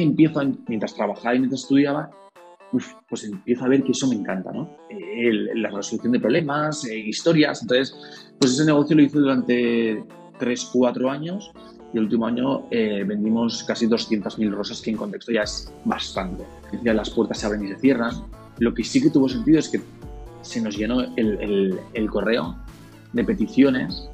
[0.00, 2.10] empiezo, mientras trabajaba y mientras estudiaba,
[3.08, 4.70] pues empiezo a ver que eso me encanta, ¿no?
[5.54, 7.62] la resolución de problemas, eh, historias.
[7.62, 7.94] Entonces,
[8.38, 10.02] pues ese negocio lo hice durante
[10.38, 11.52] 3, 4 años
[11.92, 16.44] y el último año eh, vendimos casi 200.000 rosas, que en contexto ya es bastante.
[16.82, 18.14] Ya las puertas se abren y se cierran.
[18.58, 19.80] Lo que sí que tuvo sentido es que
[20.40, 22.56] se nos llenó el, el, correo
[23.12, 24.08] de peticiones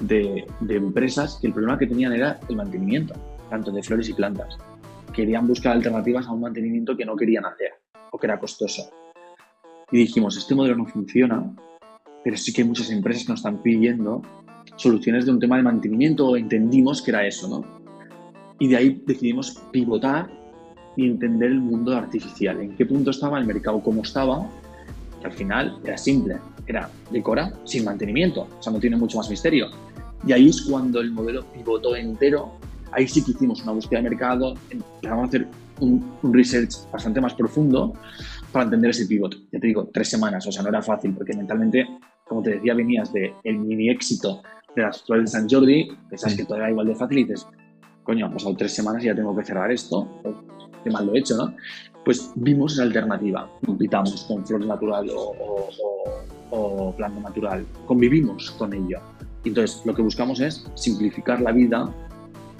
[0.00, 3.14] de, de, empresas que el problema que tenían era el mantenimiento,
[3.48, 4.58] tanto de flores y plantas.
[5.20, 7.72] Querían buscar alternativas a un mantenimiento que no querían hacer
[8.10, 8.90] o que era costoso.
[9.92, 11.54] Y dijimos, este modelo no funciona,
[12.24, 14.22] pero sí que hay muchas empresas que nos están pidiendo
[14.76, 17.66] soluciones de un tema de mantenimiento o entendimos que era eso, ¿no?
[18.58, 20.30] Y de ahí decidimos pivotar
[20.96, 24.48] y entender el mundo artificial, en qué punto estaba el mercado, cómo estaba,
[25.20, 29.28] que al final era simple, era decora sin mantenimiento, o sea, no tiene mucho más
[29.28, 29.66] misterio.
[30.26, 32.52] Y ahí es cuando el modelo pivotó entero,
[32.92, 35.48] ahí sí que hicimos una búsqueda de mercado, empezamos a hacer
[35.80, 37.94] un, research bastante más profundo
[38.52, 39.34] para entender ese pivot.
[39.52, 41.86] Ya te digo, tres semanas, o sea, no era fácil, porque mentalmente,
[42.26, 44.42] como te decía, venías de el mini éxito
[44.76, 47.46] de las flores de San Jordi, pensás que todo era igual de fácil y dices,
[48.02, 50.08] coño, han pasado tres semanas y ya tengo que cerrar esto,
[50.84, 51.54] qué mal lo he hecho, ¿no?
[52.04, 55.68] Pues vimos esa alternativa, compitamos con flores natural o,
[56.50, 59.00] o, planta natural, convivimos con ello.
[59.44, 61.92] Entonces, lo que buscamos es simplificar la vida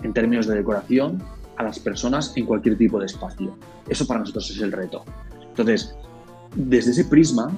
[0.02, 1.22] en términos de decoración
[1.56, 3.56] a las personas en cualquier tipo de espacio.
[3.88, 5.04] Eso para nosotros es el reto.
[5.48, 5.94] Entonces,
[6.54, 7.50] desde ese prisma,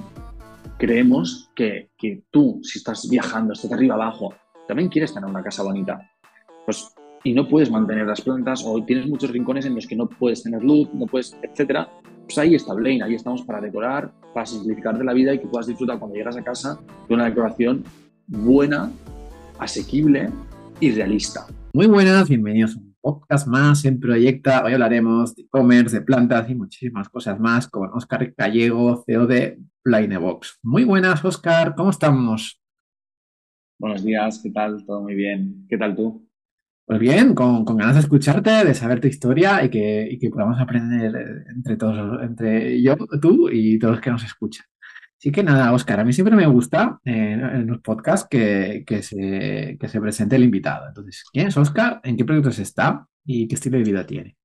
[0.77, 4.33] creemos que, que tú, si estás viajando, estás arriba abajo,
[4.67, 6.09] también quieres tener una casa bonita.
[6.65, 10.07] Pues, y no puedes mantener las plantas o tienes muchos rincones en los que no
[10.09, 11.89] puedes tener luz, no puedes, etcétera.
[12.25, 15.67] Pues ahí está Blaine, ahí estamos para decorar, para simplificarte la vida y que puedas
[15.67, 17.83] disfrutar cuando llegas a casa de una decoración
[18.27, 18.91] buena,
[19.59, 20.29] asequible
[20.79, 21.47] y realista.
[21.75, 24.63] Muy buenas, bienvenidos podcast más en Proyecta.
[24.63, 29.57] Hoy hablaremos de e-commerce, de plantas y muchísimas cosas más con Oscar Gallego, CEO de
[29.81, 30.59] Planebox.
[30.61, 32.61] Muy buenas, Oscar, ¿cómo estamos?
[33.79, 34.85] Buenos días, ¿qué tal?
[34.85, 35.65] Todo muy bien.
[35.67, 36.29] ¿Qué tal tú?
[36.85, 40.61] Pues bien, con, ganas de escucharte, de saber tu historia y que, y que podamos
[40.61, 44.67] aprender entre todos, entre yo, tú y todos los que nos escuchan.
[45.23, 49.77] Así que nada, Oscar, a mí siempre me gusta eh, en los podcasts que, se,
[49.81, 50.89] se presente el invitado.
[50.89, 52.01] Entonces, ¿quién es Oscar?
[52.03, 53.07] ¿En qué proyectos está?
[53.25, 54.35] ¿Y qué estilo de vida tiene?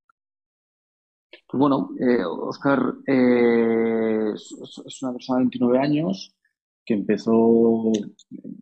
[1.49, 6.37] Pues bueno, eh, Oscar eh, es, una persona de 29 años
[6.87, 7.91] que empezó,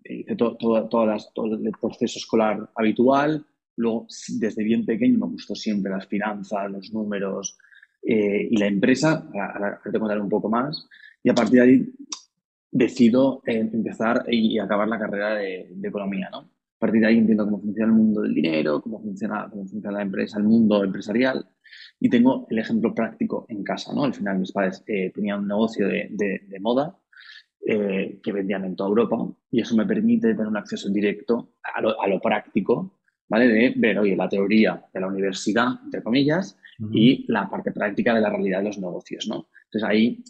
[0.03, 0.57] hice todo,
[0.89, 3.45] todo, el proceso escolar habitual,
[3.77, 4.07] luego
[4.39, 7.59] desde bien pequeño me gustó siempre las finanzas, los números
[8.03, 10.89] y la empresa, ahora te contaré un poco más,
[11.27, 11.93] y a partir de ahí
[12.71, 16.39] decido eh, empezar y acabar la carrera de, economía, ¿no?
[16.39, 19.97] A partir de ahí entiendo cómo funciona el mundo del dinero, cómo funciona, cómo funciona
[19.97, 21.45] la empresa, el mundo empresarial
[21.99, 24.05] y tengo el ejemplo práctico en casa, ¿no?
[24.05, 26.97] Al final mis padres eh, tenían un negocio de, de, moda
[27.67, 29.17] eh, que vendían en toda Europa
[29.51, 33.49] y eso me permite tener un acceso directo a lo, a lo práctico, ¿vale?
[33.49, 36.57] De ver, oye, la teoría de la universidad, entre comillas,
[36.93, 39.49] y la parte práctica de la realidad de los negocios, ¿no?
[39.65, 40.23] Entonces ahí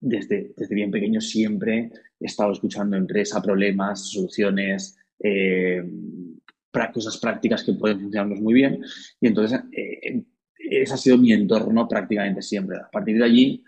[0.00, 1.90] desde, desde bien pequeño siempre
[2.20, 5.82] he estado escuchando empresa, problemas, soluciones, eh,
[6.92, 8.80] cosas prácticas que pueden funcionarnos muy bien.
[9.20, 10.22] Y entonces eh,
[10.56, 12.76] ese ha sido mi entorno prácticamente siempre.
[12.78, 13.64] A partir de allí,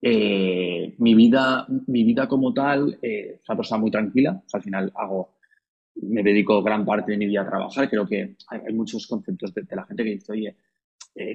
[0.00, 4.42] eh, mi, vida, mi vida como tal es una persona muy tranquila.
[4.52, 5.36] al final hago,
[5.96, 7.90] me dedico gran parte de mi vida a trabajar.
[7.90, 10.56] Creo que hay, muchos conceptos de, de, la gente que dice, oye,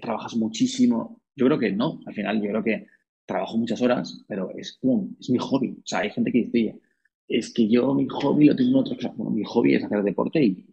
[0.01, 1.22] trabajas muchísimo.
[1.35, 1.99] Yo creo que no.
[2.07, 2.88] Al final, yo creo que
[3.29, 5.69] trabajo muchas horas, pero es como, es mi hobby.
[5.69, 6.79] O sea, hay gente que dice,
[7.28, 10.44] es que yo mi hobby lo tengo en otro, bueno, mi hobby es hacer deporte
[10.44, 10.66] y,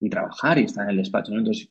[0.00, 1.38] y, trabajar y estar en el despacho, ¿no?
[1.38, 1.68] Entonces,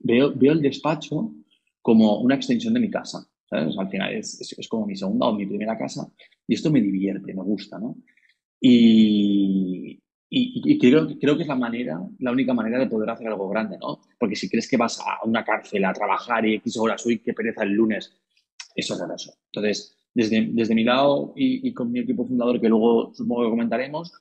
[0.00, 1.32] veo, veo el despacho
[1.80, 3.76] como una extensión de mi casa, ¿sabes?
[3.78, 6.10] al final es, es, como mi segunda o mi primera casa
[6.48, 7.96] y esto me divierte, me gusta, ¿no?
[8.60, 13.48] Y, y, creo, creo que es la manera, la única manera de poder hacer algo
[13.48, 14.00] grande, ¿no?
[14.18, 17.32] Porque si crees que vas a una cárcel a trabajar y X horas, uy, qué
[17.32, 18.12] pereza el lunes,
[18.76, 19.32] es eso.
[19.52, 24.12] Entonces, desde, desde mi lado y, con mi equipo fundador, que luego supongo que comentaremos,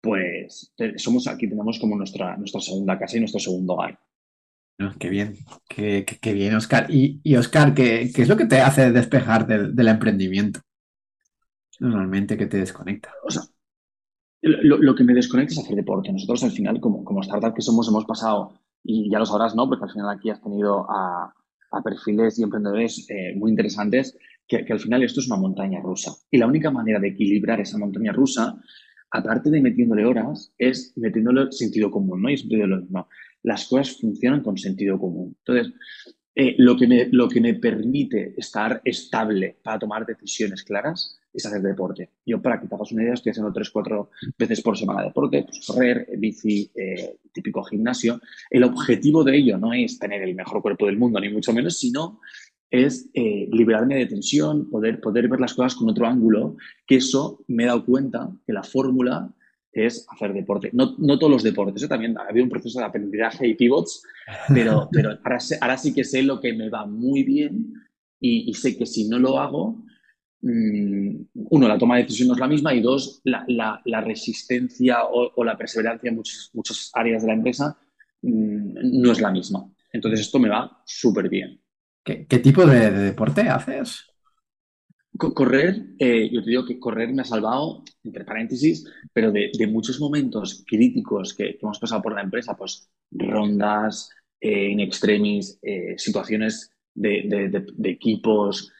[0.00, 3.98] pues somos aquí, tenemos como nuestra, nuestra segunda casa y nuestro segundo hogar.
[5.00, 5.36] Qué bien,
[5.68, 6.86] qué, bien, Oscar.
[6.88, 10.60] Y, y Oscar, ¿qué, es lo que te hace despejar del, emprendimiento?
[11.80, 13.12] Normalmente, ¿qué te desconecta?
[13.24, 13.42] O sea,
[14.42, 16.12] lo, que me desconecta es hacer deporte.
[16.12, 18.52] Nosotros al final, como, como startup que somos, hemos pasado,
[18.84, 19.68] y ya lo sabrás, ¿no?
[19.68, 21.34] Porque al final aquí has tenido a,
[21.70, 24.16] a perfiles y emprendedores eh, muy interesantes,
[24.46, 26.12] que, al final esto es una montaña rusa.
[26.30, 28.56] Y la única manera de equilibrar esa montaña rusa,
[29.10, 32.30] aparte de metiéndole horas, es metiéndole sentido común, ¿no?
[32.30, 33.08] Y sentido lo
[33.42, 35.36] Las cosas funcionan con sentido común.
[35.44, 35.74] Entonces,
[36.40, 41.44] eh, lo, que me, lo que me permite estar estable para tomar decisiones claras es
[41.44, 42.10] hacer deporte.
[42.24, 44.08] Yo, para que te hagas una idea, estoy haciendo 3-4
[44.38, 48.20] veces por semana deporte, pues correr, bici, eh, típico gimnasio.
[48.50, 51.76] El objetivo de ello no es tener el mejor cuerpo del mundo, ni mucho menos,
[51.76, 52.20] sino
[52.70, 56.56] es eh, liberarme de tensión, poder, poder ver las cosas con otro ángulo,
[56.86, 59.28] que eso me he dado cuenta que la fórmula
[59.72, 60.70] es hacer deporte.
[60.72, 61.88] No, no todos los deportes, ¿eh?
[61.88, 64.02] también ha habido un proceso de aprendizaje y pivots,
[64.52, 67.74] pero, pero ahora, ahora, sí que sé lo que me va muy bien
[68.20, 69.84] y, sé que si no lo hago,
[70.42, 71.16] mm,
[71.50, 73.44] uno, la toma de decisión no es la misma y dos, la,
[73.84, 77.78] la, resistencia o, la perseverancia en muchas, muchas áreas de la empresa
[78.22, 79.70] mm, no es la misma.
[79.92, 81.60] Entonces esto me va súper bien.
[82.04, 84.07] ¿Qué, ¿Qué, tipo de, de deporte haces?
[85.18, 89.98] Correr, eh, yo te digo que correr me ha salvado, entre paréntesis, pero de, muchos
[89.98, 94.10] momentos críticos que, hemos pasado por la empresa, pues rondas,
[94.40, 98.72] eh, in extremis, eh, situaciones de, equipos,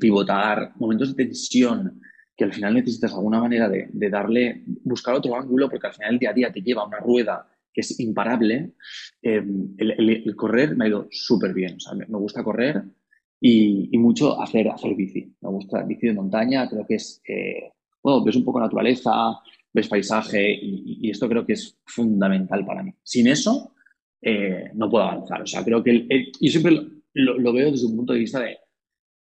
[0.00, 2.00] pivotar, momentos de tensión
[2.36, 6.18] que al final necesitas alguna manera de, darle, buscar otro ángulo, porque al final el
[6.18, 8.74] día a día te lleva una rueda que es imparable.
[9.22, 12.82] El, correr me ha ido súper bien, o sea, me gusta correr
[13.40, 15.32] y, mucho hacer, hacer bici.
[15.40, 19.38] Me gusta bici de montaña, creo que es, eh, bueno, ves un poco naturaleza,
[19.72, 22.92] ves paisaje y, esto creo que es fundamental para mí.
[23.02, 23.74] Sin eso,
[24.20, 25.42] eh, no puedo avanzar.
[25.42, 26.78] O sea, creo que yo siempre
[27.14, 28.58] lo, veo desde un punto de vista de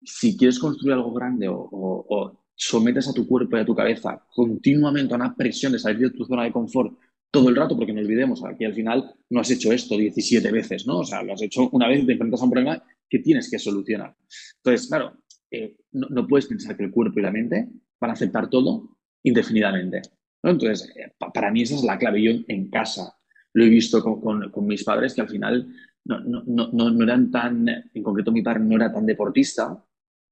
[0.03, 5.13] si quieres construir algo grande o, sometes a tu cuerpo y a tu cabeza continuamente
[5.13, 6.97] a una presión de salir de tu zona de confort
[7.29, 10.87] todo el rato, porque no olvidemos, aquí al final no has hecho esto 17 veces,
[10.87, 10.99] ¿no?
[10.99, 13.59] O sea, lo has hecho una vez, te enfrentas a un problema que tienes que
[13.59, 14.15] solucionar.
[14.57, 15.17] Entonces, claro,
[15.51, 17.67] eh, no, puedes pensar que el cuerpo y la mente
[17.99, 20.01] van a aceptar todo indefinidamente.
[20.43, 22.21] Entonces, eh, para mí esa es la clave.
[22.21, 23.17] Yo en casa
[23.53, 25.67] lo he visto con, mis padres que al final
[26.05, 29.83] no, eran tan, en concreto mi padre no era tan deportista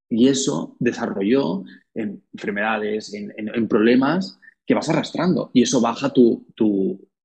[0.09, 1.63] y eso desarrolló
[1.93, 6.45] en enfermedades, en, problemas que vas arrastrando y eso baja tu,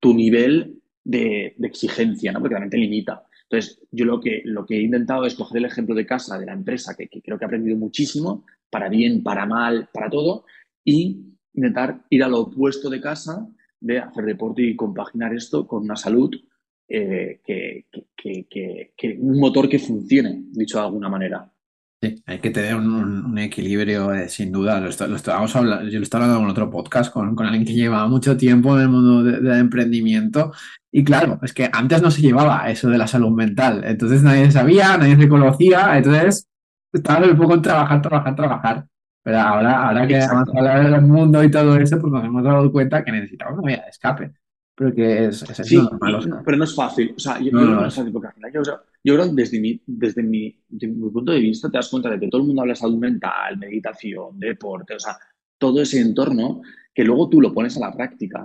[0.03, 2.41] nivel de, de, exigencia, ¿no?
[2.41, 3.25] porque realmente limita.
[3.51, 6.47] Entonces, yo lo que, lo que he intentado es coger el ejemplo de casa de
[6.47, 10.45] la empresa, que, creo que he aprendido muchísimo, para bien, para mal, para todo,
[10.85, 13.49] y intentar ir a lo opuesto de casa,
[13.81, 16.33] de hacer deporte y compaginar esto con una salud
[16.87, 17.87] eh, que,
[18.17, 21.53] que, un motor que funcione, dicho de alguna manera.
[22.03, 24.81] Sí, hay que tener un, equilibrio, eh, sin duda.
[24.81, 28.09] Lo, estábamos hablando, yo lo estaba hablando en otro podcast con, con, alguien que llevaba
[28.09, 30.51] mucho tiempo en el mundo del de emprendimiento.
[30.91, 33.83] Y claro, es que antes no se llevaba eso de la salud mental.
[33.85, 35.99] Entonces nadie sabía, nadie se conocía.
[35.99, 36.49] Entonces
[36.91, 38.87] estaba un poco en trabajar, trabajar, trabajar.
[39.23, 42.43] Pero ahora, ahora que vamos a hablar del mundo y todo eso, pues nos hemos
[42.43, 44.33] dado cuenta que necesitamos una vía de escape.
[44.81, 45.79] Pero que es, sí,
[46.43, 47.13] pero no es fácil.
[47.15, 48.63] O sea, yo, no, no, es fácil porque al final yo,
[49.05, 52.19] yo creo que desde, mi, desde mi, mi, punto de vista te das cuenta de
[52.19, 55.19] que todo el mundo habla de salud mental, meditación, deporte, o sea,
[55.59, 56.63] todo ese entorno
[56.95, 58.43] que luego tú lo pones a la práctica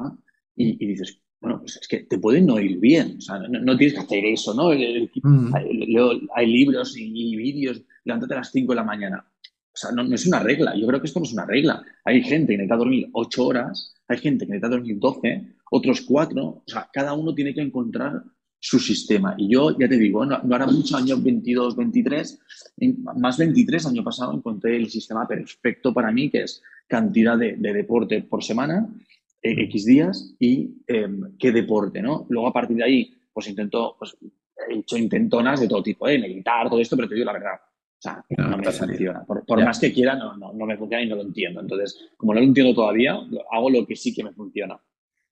[0.57, 3.77] y, y dices, bueno, pues es que te pueden no ir bien, o sea, no,
[3.77, 4.71] tienes que hacer eso, ¿no?
[4.71, 9.25] hay, libros y, vídeos, levántate a las 5 de la mañana.
[9.45, 11.81] O sea, no, no, es una regla, yo creo que esto no es una regla.
[12.03, 16.43] Hay gente que necesita dormir 8 horas, hay gente que necesita dormir 12, otros cuatro,
[16.43, 18.23] o sea, cada uno tiene que encontrar
[18.59, 19.35] su sistema.
[19.37, 22.39] Y yo, ya te digo, no, no hará mucho, año 22, 23,
[23.15, 28.23] más 23, año pasado, encontré el sistema perfecto para mí, que es cantidad de, deporte
[28.23, 28.87] por semana,
[29.41, 32.25] eh, X días y em, qué deporte, ¿no?
[32.29, 34.17] Luego, a partir de ahí, pues intento, pues
[34.69, 36.17] he hecho intentonas de todo tipo, ¿eh?
[36.17, 39.23] meditar, todo esto, pero te digo la verdad, o sea, no, me funciona.
[39.25, 41.61] Por, más que quiera, no, no, no, me funciona y no lo entiendo.
[41.61, 43.19] Entonces, como no lo entiendo todavía,
[43.51, 44.79] hago lo que sí que me funciona.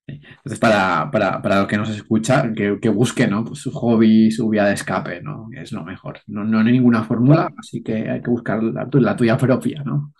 [0.06, 3.44] Entonces, para, para, para los que nos escucha, que, que busque ¿no?
[3.44, 5.48] pues su hobby, su vía de escape, ¿no?
[5.52, 6.20] es lo mejor.
[6.26, 10.12] No, no hay ninguna fórmula, así que hay que buscar la, la tuya propia, ¿no?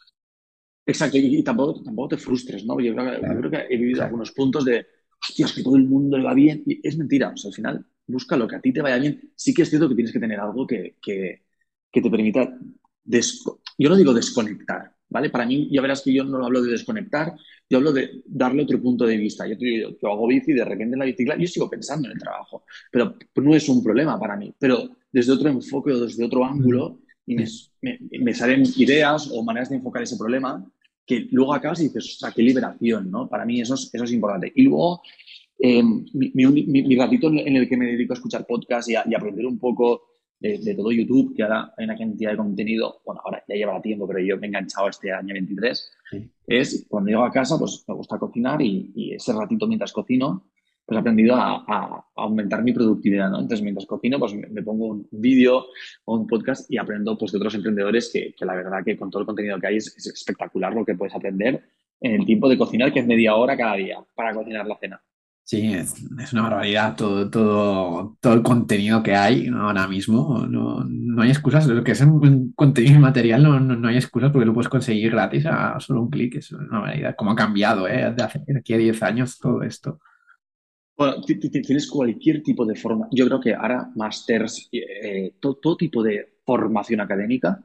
[0.86, 2.78] Exacto, y, tampoco, tampoco te frustres, ¿no?
[2.80, 4.86] Yo creo, que he vivido algunos puntos de,
[5.20, 6.62] hostias, que todo el mundo le va bien.
[6.66, 9.32] Y es mentira, o sea, al final busca lo que a ti te vaya bien.
[9.34, 11.44] Sí que es cierto que tienes que tener algo que, que,
[11.90, 12.58] que te permita,
[13.78, 15.30] yo no digo desconectar, ¿vale?
[15.30, 17.34] Para mí, ya verás que yo no hablo de desconectar,
[17.68, 19.46] yo hablo de darle otro punto de vista.
[19.46, 22.18] Yo, yo hago bici y de repente en la bicicleta, yo sigo pensando en el
[22.18, 24.54] trabajo, pero no es un problema para mí.
[24.58, 29.76] Pero desde otro enfoque o desde otro ángulo, y me, salen ideas o maneras de
[29.76, 30.64] enfocar ese problema
[31.06, 33.28] que luego acabas y dices, o sea, qué liberación, ¿no?
[33.28, 34.52] Para mí eso es, eso es importante.
[34.54, 35.02] Y luego,
[35.58, 39.58] em, mi, ratito en el que me dedico a escuchar podcasts y, y aprender un
[39.58, 43.80] poco de, todo YouTube, que ahora hay una cantidad de contenido, bueno, ahora ya lleva
[43.80, 45.92] tiempo, pero yo me he enganchado este año 23,
[46.46, 50.44] es cuando llego a casa, pues me gusta cocinar y, ese ratito mientras cocino,
[50.84, 53.36] pues he aprendido a, aumentar mi productividad, ¿no?
[53.36, 55.66] Entonces, mientras cocino, pues me, pongo un vídeo
[56.04, 59.20] o un podcast y aprendo pues, de otros emprendedores que, la verdad que con todo
[59.20, 61.62] el contenido que hay es, espectacular lo que puedes aprender
[62.00, 65.02] en el tiempo de cocinar, que es media hora cada día para cocinar la cena.
[65.46, 65.92] Sí, es,
[66.32, 70.46] una barbaridad todo, todo, todo el contenido que hay ahora mismo.
[70.48, 71.66] No, no hay excusas.
[71.66, 75.44] Lo que es un contenido material no, no, hay excusas porque lo puedes conseguir gratis
[75.44, 76.36] a solo un clic.
[76.36, 77.14] Es una barbaridad.
[77.16, 78.10] Cómo ha cambiado ¿eh?
[78.16, 80.00] de hace aquí a 10 años todo esto.
[80.96, 83.08] Bueno, tienes cualquier tipo de forma.
[83.10, 87.62] Yo creo que ahora másters, eh, todo, tipo de formación académica,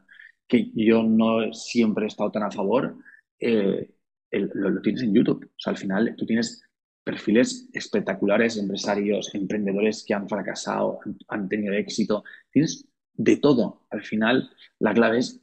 [0.47, 2.97] que yo no siempre he estado tan a favor,
[3.39, 3.89] eh,
[4.31, 5.45] lo, tienes en YouTube.
[5.45, 6.61] O sea, al final tú tienes
[7.09, 12.23] perfiles espectaculares, empresarios, emprendedores que han fracasado, han, tenido éxito.
[12.51, 13.85] Tienes de todo.
[13.89, 15.41] Al final, la clave es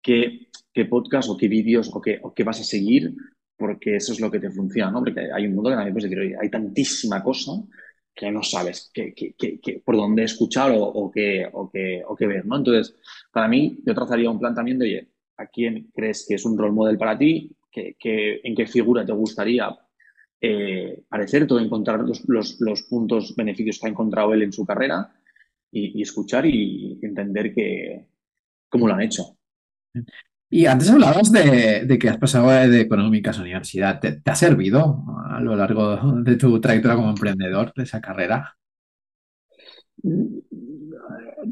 [0.00, 3.12] qué, qué podcast o qué vídeos o qué, qué vas a seguir
[3.56, 5.00] porque eso es lo que te funciona, ¿no?
[5.00, 7.52] Porque hay un mundo que también puedes decir, oye, hay tantísima cosa
[8.14, 9.12] que no sabes qué,
[9.84, 12.44] por dónde escuchar o, qué, qué ver.
[12.44, 12.96] Entonces,
[13.32, 16.72] para mí, yo trazaría un planteamiento de, oye, ¿a quién crees que es un role
[16.72, 17.54] model para ti?
[17.70, 17.96] ¿Qué,
[18.42, 19.68] en qué figura te gustaría
[20.40, 25.12] eh, parecerte o encontrar los, los, puntos, beneficios que ha encontrado él en su carrera
[25.70, 28.06] y, escuchar y entender que,
[28.68, 29.36] cómo lo han hecho.
[30.52, 34.00] Y antes hablabas de, que has pasado de económicas a universidad.
[34.00, 38.56] ¿Te, ha servido a lo largo de tu trayectoria como emprendedor de esa carrera?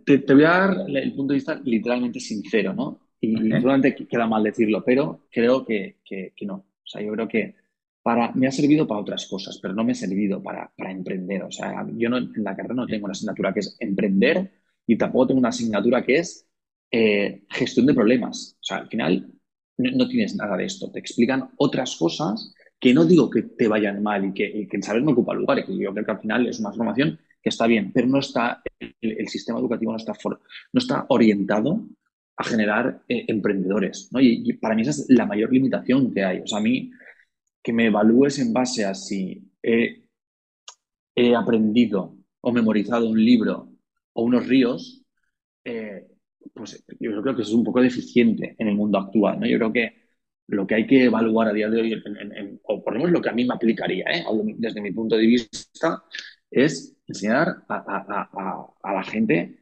[0.04, 3.00] Te, voy a dar el punto de vista literalmente sincero, ¿no?
[3.20, 5.98] Y seguramente queda mal decirlo, pero creo que,
[6.42, 6.54] no.
[6.54, 7.54] O sea, yo creo que
[8.08, 11.42] para, me ha servido para otras cosas, pero no me ha servido para, para emprender.
[11.42, 14.50] O sea, yo no, en la carrera no tengo una asignatura que es emprender
[14.86, 16.48] y tampoco tengo una asignatura que es
[16.90, 18.56] eh, gestión de problemas.
[18.60, 19.30] O sea, al final
[19.76, 20.90] no, tienes nada de esto.
[20.90, 24.78] Te explican otras cosas que no digo que te vayan mal y que, y que
[24.78, 25.58] el saber no ocupa lugar.
[25.58, 28.20] Y que yo creo que al final es una formación que está bien, pero no
[28.20, 28.62] está,
[29.02, 31.86] el, sistema educativo no está, no está orientado
[32.38, 34.08] a generar eh, emprendedores.
[34.12, 34.20] ¿no?
[34.22, 36.38] Y, para mí esa es la mayor limitación que hay.
[36.40, 36.90] O sea, a mí
[37.68, 40.00] que me evalúes en base a si he,
[41.36, 43.68] aprendido o memorizado un libro
[44.14, 45.04] o unos ríos,
[45.64, 46.06] eh,
[46.54, 49.46] pues yo creo que eso es un poco deficiente en el mundo actual, ¿no?
[49.46, 50.08] Yo creo que
[50.46, 52.02] lo que hay que evaluar a día de hoy,
[52.62, 54.24] o por lo menos lo que a mí me aplicaría, ¿eh?
[54.56, 56.02] desde mi punto de vista,
[56.50, 59.58] es enseñar a, la gente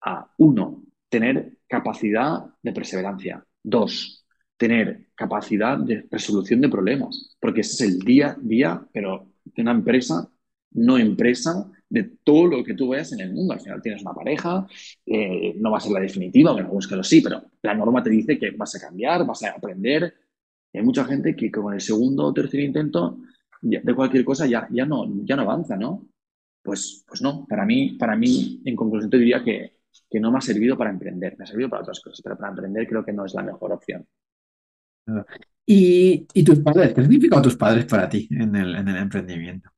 [0.00, 4.19] a, uno, tener capacidad de perseverancia, dos,
[4.60, 9.62] tener capacidad de resolución de problemas, porque ese es el día a día, pero de
[9.62, 10.30] una empresa,
[10.72, 13.54] no empresa, de todo lo que tú veas en el mundo.
[13.54, 14.66] Al final tienes una pareja,
[15.06, 18.02] eh, no va a ser la definitiva, bueno, en algunos casos sí, pero la norma
[18.02, 20.12] te dice que vas a cambiar, vas a aprender.
[20.74, 23.16] hay mucha gente que con el segundo o tercer intento
[23.62, 26.06] de cualquier cosa ya, ya, no, ya no avanza, ¿no?
[26.62, 29.78] Pues, pues no, para mí, para mí, en conclusión te diría que,
[30.10, 32.50] que no me ha servido para emprender, me ha servido para otras cosas, pero para
[32.50, 34.06] emprender creo que no es la mejor opción.
[35.66, 36.92] ¿Y, y tus padres?
[36.94, 39.70] ¿Qué significan tus padres para ti en el, en el emprendimiento?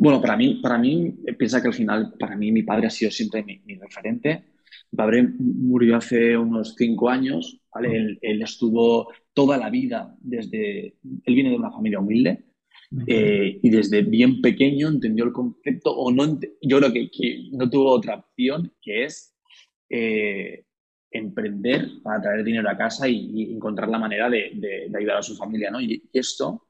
[0.00, 3.10] Bueno, para mí, para mí, piensa que al final, para mí, mi padre ha sido
[3.10, 4.44] siempre mi, referente.
[4.92, 8.18] Mi padre murió hace unos cinco años, ¿vale?
[8.20, 12.44] Él, estuvo toda la vida desde, él viene de una familia humilde
[13.08, 17.90] eh, y desde bien pequeño entendió el concepto, o no, yo creo que, no tuvo
[17.90, 19.34] otra opción, que es
[19.90, 20.64] eh,
[21.10, 25.70] emprender para traer dinero a casa y, encontrar la manera de, ayudar a su familia,
[25.70, 25.80] ¿no?
[25.80, 26.66] Y, esto,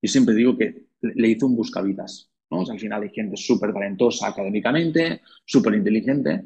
[0.00, 5.22] yo siempre digo que le hizo un buscavidas al final hay gente súper talentosa académicamente,
[5.44, 6.44] súper inteligente.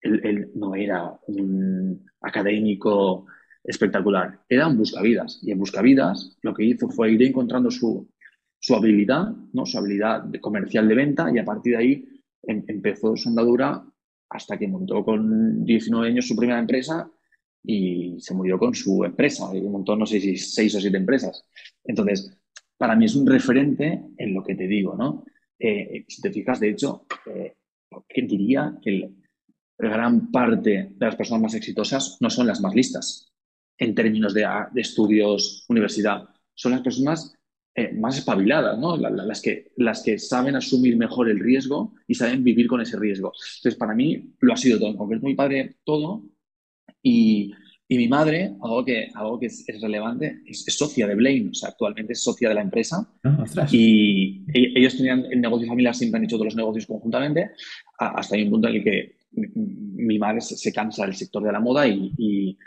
[0.00, 3.26] Él, no era un académico
[3.64, 5.40] espectacular, era un buscavidas.
[5.42, 8.08] Y en buscavidas lo que hizo fue ir encontrando su,
[8.60, 9.66] su habilidad, ¿no?
[9.66, 13.84] su habilidad de comercial de venta y a partir de ahí em, empezó su andadura
[14.30, 17.10] hasta que montó con 19 años su primera empresa
[17.64, 21.44] y se murió con su empresa y montó no sé si seis o siete empresas.
[21.84, 22.36] Entonces,
[22.76, 25.24] para mí es un referente en lo que te digo, ¿no?
[25.58, 27.56] Eh, si te fijas, de hecho, eh,
[28.14, 29.10] diría que
[29.76, 33.32] gran parte de las personas más exitosas no son las más listas
[33.78, 34.44] en términos de,
[34.74, 37.32] estudios, universidad, son las personas
[37.78, 38.96] eh, más espabiladas, ¿no?
[38.96, 43.32] las, que, las que saben asumir mejor el riesgo y saben vivir con ese riesgo.
[43.58, 44.90] Entonces, para mí lo ha sido todo.
[44.90, 46.24] En concreto, mi padre, todo.
[47.00, 47.52] Y,
[47.86, 51.68] y mi madre, algo que, algo que es, relevante, es, socia de Blaine, o sea,
[51.68, 53.08] actualmente es socia de la empresa.
[53.22, 57.52] Ah, y e, ellos tenían el negocio familiar, siempre han hecho todos los negocios conjuntamente,
[57.96, 59.16] hasta hay un punto en el que
[59.54, 62.58] mi madre se, cansa del sector de la moda y, y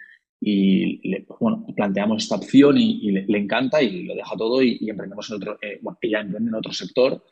[0.41, 5.35] le, bueno, planteamos esta opción y, le, encanta y lo deja todo y, emprendemos en
[5.35, 7.23] otro, eh, bueno, ella emprende en otro sector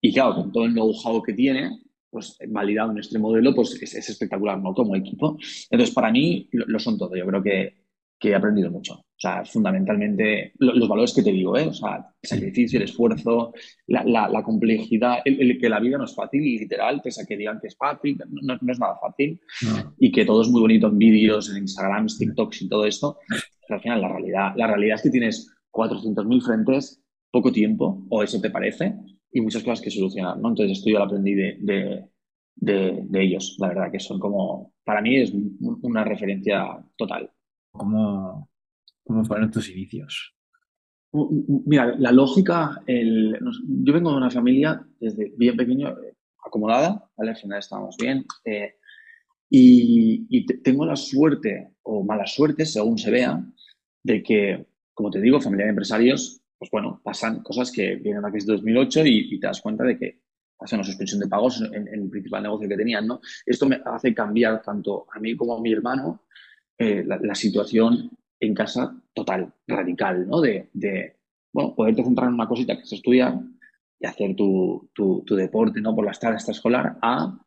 [0.00, 1.78] y claro, con todo el know-how que tiene,
[2.10, 4.72] pues validado en este modelo, pues es, espectacular, ¿no?
[4.72, 5.36] Como equipo.
[5.70, 7.16] Entonces, para mí lo, son todo.
[7.16, 7.83] Yo creo que,
[8.18, 8.94] que, he aprendido mucho.
[8.94, 11.68] O sea, fundamentalmente los valores que te digo, ¿eh?
[11.68, 13.52] O sea, el sacrificio, el esfuerzo,
[13.86, 17.36] la, la, complejidad, el, que la vida no es fácil y literal, pese a que
[17.36, 19.40] digan que es fácil, no, no es nada fácil
[19.98, 23.18] y que todo es muy bonito en vídeos, en Instagram, TikToks y todo esto.
[23.28, 28.22] Pero al final, la realidad, la realidad es que tienes 400.000 frentes, poco tiempo, o
[28.22, 28.94] eso te parece,
[29.32, 30.50] y muchas cosas que solucionar, ¿no?
[30.50, 32.08] Entonces esto yo lo aprendí de,
[33.14, 35.32] ellos, la verdad, que son como, para mí es
[35.82, 36.64] una referencia
[36.96, 37.30] total.
[37.74, 38.48] ¿Cómo,
[39.02, 40.34] cómo fueron tus inicios?
[41.12, 43.38] Mira, la lógica, el,
[43.84, 47.30] yo vengo de una familia desde bien pequeño eh, acomodada, ¿vale?
[47.30, 48.24] Al final estábamos bien.
[48.44, 48.76] Eh,
[49.50, 53.44] y, tengo la suerte, o mala suerte, según se vea,
[54.02, 58.28] de que, como te digo, familia de empresarios, pues bueno, pasan cosas que vienen a
[58.28, 60.20] la crisis de 2008 y, te das cuenta de que
[60.56, 63.20] pasan una suspensión de pagos en, el principal negocio que tenían, ¿no?
[63.44, 66.22] Esto me hace cambiar tanto a mí como a mi hermano
[66.78, 70.40] eh, la, situación en casa total, radical, ¿no?
[70.40, 70.68] De,
[71.52, 73.40] bueno, poderte centrar en una cosita que es estudiar
[74.00, 74.90] y hacer tu,
[75.30, 75.94] deporte, ¿no?
[75.94, 77.38] Por las tardes extraescolar, a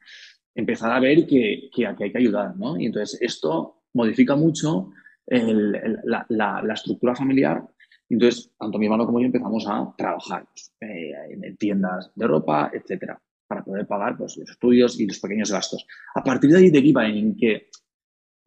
[0.56, 2.80] empezar a ver que, que aquí hay que ayudar, ¿no?
[2.80, 4.92] Y entonces esto modifica mucho
[5.28, 7.64] la, estructura familiar
[8.10, 10.48] entonces, tanto mi hermano como yo empezamos a trabajar
[10.80, 15.52] eh, en tiendas de ropa, etcétera, para poder pagar pues, los estudios y los pequeños
[15.52, 15.86] gastos.
[16.16, 17.70] A partir de ahí deriva en que,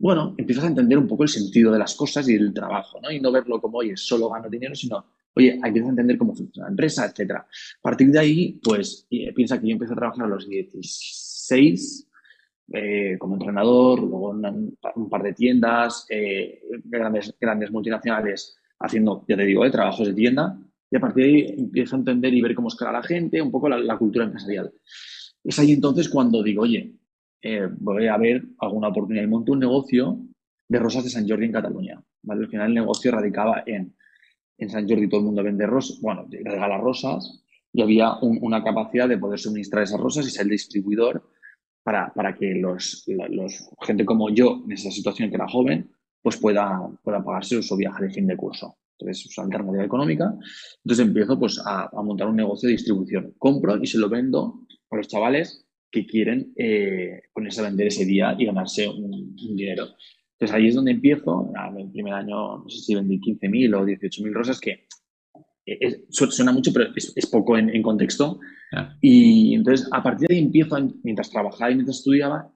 [0.00, 3.10] bueno, empiezas a entender un poco el sentido de las cosas y del trabajo, ¿no?
[3.10, 5.04] Y no verlo como, oye, solo gano dinero, sino,
[5.34, 7.40] oye, empiezas a entender cómo funciona la empresa, etcétera.
[7.40, 12.08] A partir de ahí, pues, eh, piensa que yo empecé a trabajar a los 16
[12.72, 16.06] eh, como entrenador, luego en un par de tiendas,
[16.84, 20.58] grandes, grandes multinacionales haciendo, ya te digo, eh, trabajos de tienda
[20.90, 23.50] y a partir de ahí empiezo a entender y ver cómo escala la gente, un
[23.50, 24.72] poco la, cultura empresarial.
[25.44, 26.96] Es ahí entonces cuando digo, oye,
[27.42, 30.18] eh, voy a ver alguna oportunidad y monto un negocio
[30.68, 32.02] de rosas de San Jordi en Cataluña.
[32.22, 32.42] ¿vale?
[32.44, 33.94] Al final el negocio radicaba en,
[34.58, 39.08] en San Jordi todo el mundo vende rosas, bueno, regala rosas y había una capacidad
[39.08, 41.22] de poder suministrar esas rosas y ser el distribuidor
[41.82, 45.90] para, para que los, los, gente como yo, en esa situación que era joven,
[46.22, 48.76] pues pueda, pueda pagarse su viaje de fin de curso.
[48.98, 50.34] Entonces, su alternativa económica.
[50.84, 53.34] Entonces empiezo pues a, montar un negocio de distribución.
[53.38, 58.04] Compro y se lo vendo a los chavales que quieren eh, ponerse a vender ese
[58.04, 59.88] día y ganarse un, dinero.
[60.32, 61.52] Entonces ahí es donde empiezo.
[61.70, 64.86] En el primer año, no sé si vendí 15.000 o 18.000 rosas, que
[66.10, 68.40] suena mucho, pero es, poco en, contexto.
[69.00, 72.52] Y entonces a partir de ahí empiezo, mientras trabajaba y mientras estudiaba,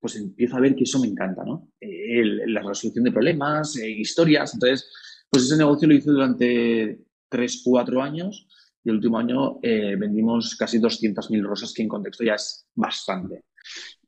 [0.00, 1.70] pues empiezo a ver que eso me encanta, ¿no?
[1.80, 4.54] la resolución de problemas, eh, historias.
[4.54, 4.88] Entonces,
[5.30, 8.46] pues ese negocio lo hice durante 3, 4 años
[8.86, 13.46] y el último año eh, vendimos casi 200.000 rosas, que en contexto ya es bastante.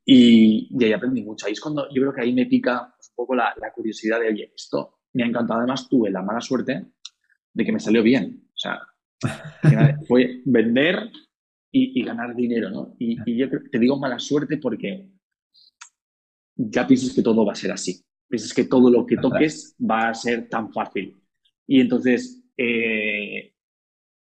[0.05, 1.47] Y, y, ahí aprendí mucho.
[1.47, 4.53] Ahí es cuando yo creo que ahí me pica un poco la, curiosidad de, oye,
[4.55, 5.59] esto me ha encantado.
[5.59, 6.93] Además, tuve la mala suerte
[7.53, 8.49] de que me salió bien.
[8.55, 8.81] O sea,
[10.07, 11.11] fue vender
[11.73, 12.95] y, ganar dinero, ¿no?
[13.01, 15.11] Y, y yo te digo mala suerte porque
[16.55, 18.01] ya piensas que todo va a ser así.
[18.29, 21.21] Piensas que todo lo que toques va a ser tan fácil.
[21.67, 23.55] Y entonces, eh,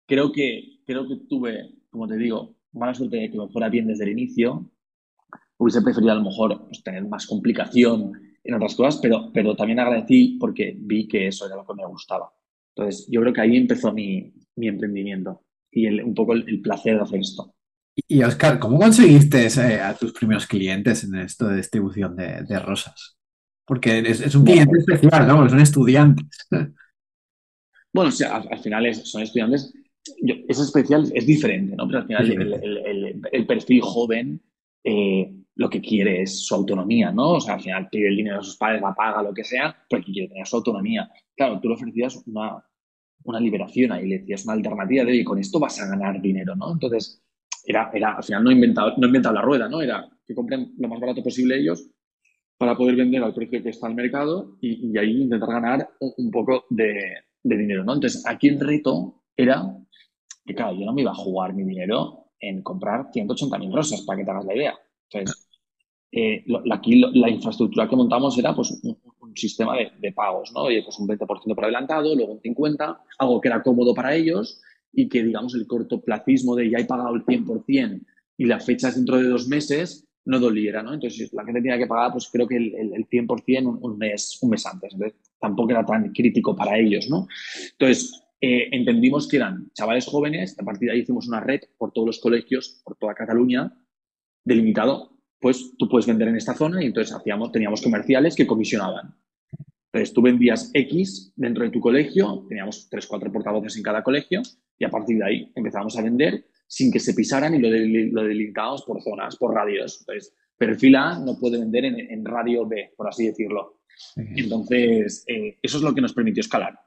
[0.07, 3.87] creo, que, creo que tuve, como te digo, mala suerte de que me fuera bien
[3.87, 4.71] desde el inicio.
[5.59, 8.13] Hubiese preferido a lo mejor pues, tener más complicación
[8.45, 11.87] en otras cosas, pero, pero también agradecí porque vi que eso era lo que me
[11.87, 12.33] gustaba.
[12.75, 17.03] Entonces, yo creo que ahí empezó mi, mi emprendimiento y un poco el placer de
[17.03, 17.57] hacer esto.
[18.09, 23.17] Y Oscar, ¿cómo conseguiste eh, a tus primeros clientes en esto de distribución de, rosas?
[23.65, 25.49] Porque es, un cliente especial, ¿no?
[25.49, 26.47] Son estudiantes.
[27.93, 29.73] Bueno, sí, al, final son estudiantes.
[30.49, 31.87] Es especial, es diferente, ¿no?
[31.87, 34.43] Pero al final el, perfil joven
[34.85, 37.33] eh, lo que quiere es su autonomía, ¿no?
[37.33, 39.77] O sea, al final pide el dinero a sus padres, la paga, lo que sea,
[39.89, 41.11] porque quiere tener su autonomía.
[41.35, 42.63] Claro, tú le ofrecías una,
[43.25, 46.55] una liberación ahí, le decías una alternativa de, oye, con esto vas a ganar dinero,
[46.55, 46.73] ¿no?
[46.73, 47.23] Entonces,
[47.65, 49.83] era, era, al final no he inventado, no inventado la rueda, ¿no?
[49.83, 51.91] Era que compren lo más barato posible ellos
[52.59, 56.65] para poder vender al precio que está el mercado y, ahí intentar ganar un, poco
[56.71, 56.97] de,
[57.43, 57.95] dinero, ¿no?
[57.95, 59.77] Entonces, aquí el reto era
[60.47, 64.19] que, claro, yo no me iba a jugar mi dinero en comprar 180.000 rosas, para
[64.19, 64.79] que te hagas la idea.
[65.11, 65.49] Entonces,
[66.13, 68.97] eh, aquí la infraestructura que montamos era pues un,
[69.35, 70.63] sistema de, pagos, ¿no?
[70.63, 74.63] Oye, pues un 20% por adelantado, luego un 50%, algo que era cómodo para ellos
[74.91, 78.01] y que, digamos, el cortoplacismo de ya he pagado el 100%
[78.39, 80.95] y la fecha es dentro de dos meses, no doliera, ¿no?
[80.95, 84.51] Entonces la gente tenía que pagar, pues creo que el, el, 100% un, mes, un
[84.51, 84.95] mes antes.
[84.95, 87.29] Entonces tampoco era tan crítico para ellos, ¿no?
[87.73, 91.93] Entonces eh, entendimos que eran chavales jóvenes, a partir de ahí hicimos una red por
[91.93, 93.73] todos los colegios, por toda Cataluña,
[94.45, 99.15] delimitado, pues tú puedes vender en esta zona y entonces hacíamos, teníamos comerciales que comisionaban.
[99.93, 104.43] Entonces tú vendías X dentro de tu colegio, teníamos tres, cuatro portavoces en cada colegio
[104.79, 108.29] y a partir de ahí empezamos a vender sin que se pisaran y lo, lo
[108.29, 110.01] delimitábamos por zonas, por radios.
[110.01, 113.81] Entonces, perfil A no puede vender en, radio B, por así decirlo.
[114.17, 116.79] Entonces, eh, eso es lo que nos permitió escalar.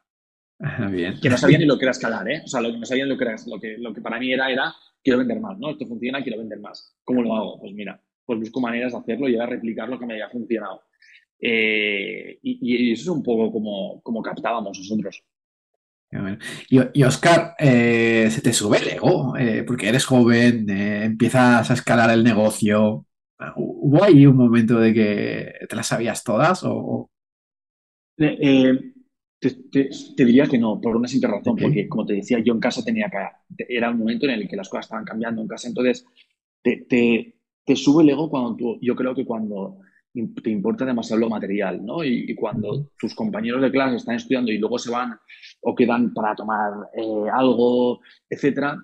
[0.91, 1.19] Bien.
[1.21, 2.41] Que no sabía ni lo que era escalar, ¿eh?
[2.43, 4.33] O sea, lo que no sabían lo que era, lo que, lo que para mí
[4.33, 5.71] era, era, quiero vender más, ¿no?
[5.71, 6.95] Esto funciona, quiero vender más.
[7.03, 7.59] ¿Cómo lo hago?
[7.59, 10.83] Pues mira, pues busco maneras de hacerlo y a replicar lo que me haya funcionado.
[11.41, 15.23] Eh, y, eso es un poco como, como captábamos nosotros.
[16.69, 19.37] Y, Oscar, eh, ¿se te sube el ego?
[19.37, 23.05] Eh, porque eres joven, empiezas a escalar el negocio.
[23.55, 26.63] ¿Hubo ahí un momento de que te las sabías todas?
[26.65, 27.09] O...
[29.39, 32.83] Te, diría que no, por una simple razón, porque como te decía, yo en casa
[32.83, 36.05] tenía que, era un momento en el que las cosas estaban cambiando en casa, entonces
[36.61, 36.85] te,
[37.65, 39.77] te, sube el ego cuando tú, yo creo que cuando
[40.43, 42.03] te importa demasiado lo material, ¿no?
[42.03, 45.17] Y, cuando tus compañeros de clase están estudiando y luego se van
[45.61, 48.81] o quedan para tomar eh, algo, etcétera,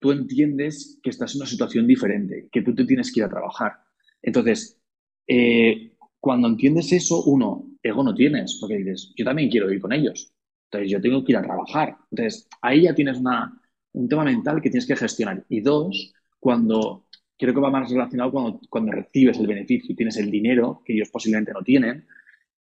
[0.00, 3.30] tú entiendes que estás en una situación diferente, que tú te tienes que ir a
[3.30, 3.72] trabajar.
[4.20, 4.78] Entonces,
[5.26, 9.92] eh, cuando entiendes eso, uno, ego no tienes, porque dices, yo también quiero ir con
[9.92, 10.32] ellos.
[10.64, 11.96] Entonces, yo tengo que ir a trabajar.
[12.10, 13.60] Entonces, ahí ya tienes una,
[13.92, 15.44] un tema mental que tienes que gestionar.
[15.48, 17.06] Y dos, cuando,
[17.38, 20.94] creo que va más relacionado cuando, cuando recibes el beneficio y tienes el dinero, que
[20.94, 22.06] ellos posiblemente no tienen,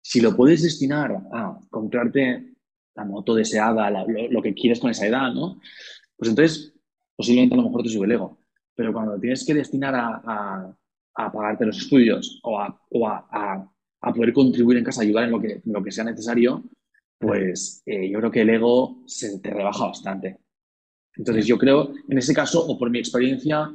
[0.02, 2.54] si lo puedes destinar a comprarte
[2.96, 5.60] la moto deseada, lo, que quieres con esa edad, ¿no?
[6.16, 6.74] Pues entonces,
[7.16, 8.38] posiblemente a lo mejor te sube el ego.
[8.76, 10.76] Pero cuando tienes que destinar a
[11.16, 13.70] a pagarte los estudios o a, o a,
[14.04, 16.64] a, poder contribuir en casa, ayudar en lo que, lo que sea necesario,
[17.18, 20.38] pues eh, yo creo que el ego se te rebaja bastante.
[21.16, 23.72] Entonces yo creo, en ese caso, o por mi experiencia,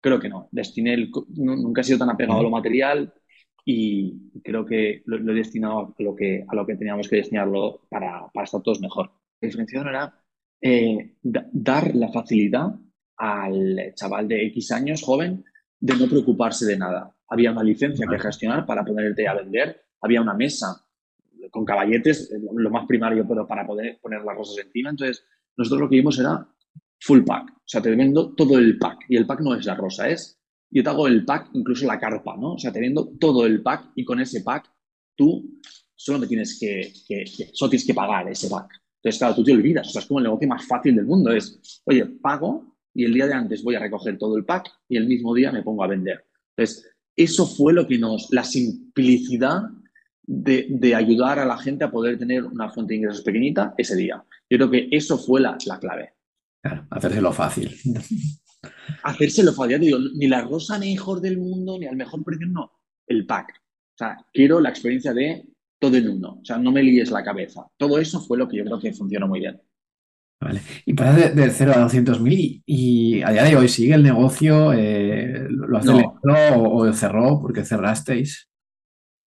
[0.00, 0.48] creo que no.
[0.50, 3.12] Destiné el, nunca he sido tan apegado a lo material
[3.64, 7.82] y creo que lo, he destinado a lo que, a lo que teníamos que destinarlo
[7.88, 9.10] para, para estar todos mejor.
[9.40, 10.20] La diferenciación era
[10.60, 12.74] eh, dar la facilidad
[13.16, 15.44] al chaval de X años, joven,
[15.80, 17.14] de no preocuparse de nada.
[17.28, 20.84] Había una licencia que gestionar para ponerte a vender, había una mesa
[21.50, 24.90] con caballetes, lo más primario, pero para poder poner las cosas encima.
[24.90, 25.24] Entonces,
[25.56, 26.46] nosotros lo que vimos era
[27.00, 27.50] full pack.
[27.50, 28.98] O sea, te vendo todo el pack.
[29.08, 30.40] Y el pack no es la rosa, es.
[30.70, 32.54] Yo te hago el pack, incluso la carpa, ¿no?
[32.54, 34.70] O sea, te vendo todo el pack y con ese pack
[35.16, 35.60] tú
[35.94, 38.70] solo me tienes que, que, solo tienes que pagar ese pack.
[38.96, 39.88] Entonces, claro, tú te olvidas.
[39.88, 41.32] O sea, es como el negocio más fácil del mundo.
[41.32, 42.67] Es, oye, pago
[42.98, 45.52] y el día de antes voy a recoger todo el pack y el mismo día
[45.52, 46.24] me pongo a vender.
[46.56, 46.84] Entonces,
[47.14, 49.62] eso fue lo que nos, la simplicidad
[50.24, 54.24] de, ayudar a la gente a poder tener una fuente de ingresos pequeñita ese día.
[54.50, 56.14] Yo creo que eso fue la, la clave.
[56.60, 57.72] Claro, hacérselo fácil.
[59.04, 59.78] Hacérselo fácil.
[59.78, 62.72] digo, ni la rosa mejor del mundo, ni al mejor precio, no.
[63.06, 63.50] El pack.
[63.94, 65.46] O sea, quiero la experiencia de
[65.78, 66.40] todo en uno.
[66.42, 67.64] O sea, no me líes la cabeza.
[67.76, 69.60] Todo eso fue lo que yo creo que funcionó muy bien.
[70.40, 70.60] Vale.
[70.86, 75.48] Y pasas del 0 a 200.000 y, a día de hoy sigue el negocio, eh,
[75.50, 75.98] ¿lo has no.
[76.56, 78.48] o, cerró porque cerrasteis?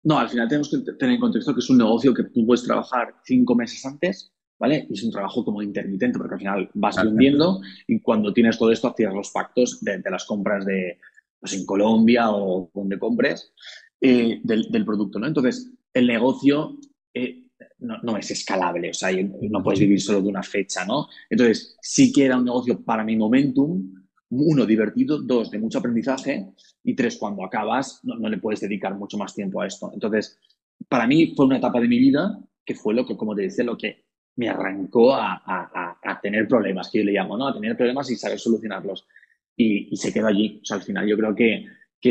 [0.04, 2.64] No, al final tenemos que tener en contexto que es un negocio que tú puedes
[2.64, 4.88] trabajar cinco meses antes, ¿vale?
[4.90, 8.72] Y es un trabajo como intermitente porque al final vas vendiendo y cuando tienes todo
[8.72, 10.98] esto hacías los pactos de, las compras de,
[11.40, 13.54] pues en Colombia o donde compres
[14.02, 15.28] eh, del, del, producto, ¿no?
[15.28, 16.78] Entonces, el negocio
[17.14, 17.45] eh,
[17.80, 19.10] no, es escalable, o sea,
[19.50, 21.08] no puedes vivir solo de una fecha, ¿no?
[21.30, 23.94] Entonces, sí que era un negocio para mi momentum,
[24.30, 29.18] uno, divertido, dos, de mucho aprendizaje, y tres, cuando acabas, no, le puedes dedicar mucho
[29.18, 29.92] más tiempo a esto.
[29.94, 30.40] Entonces,
[30.88, 33.64] para mí fue una etapa de mi vida que fue lo que, como te decía,
[33.64, 34.06] lo que
[34.38, 37.48] me arrancó a, tener problemas, que yo le llamo, ¿no?
[37.48, 39.08] A tener problemas y saber solucionarlos.
[39.56, 40.60] Y, se quedó allí.
[40.62, 41.66] O sea, al final yo creo que,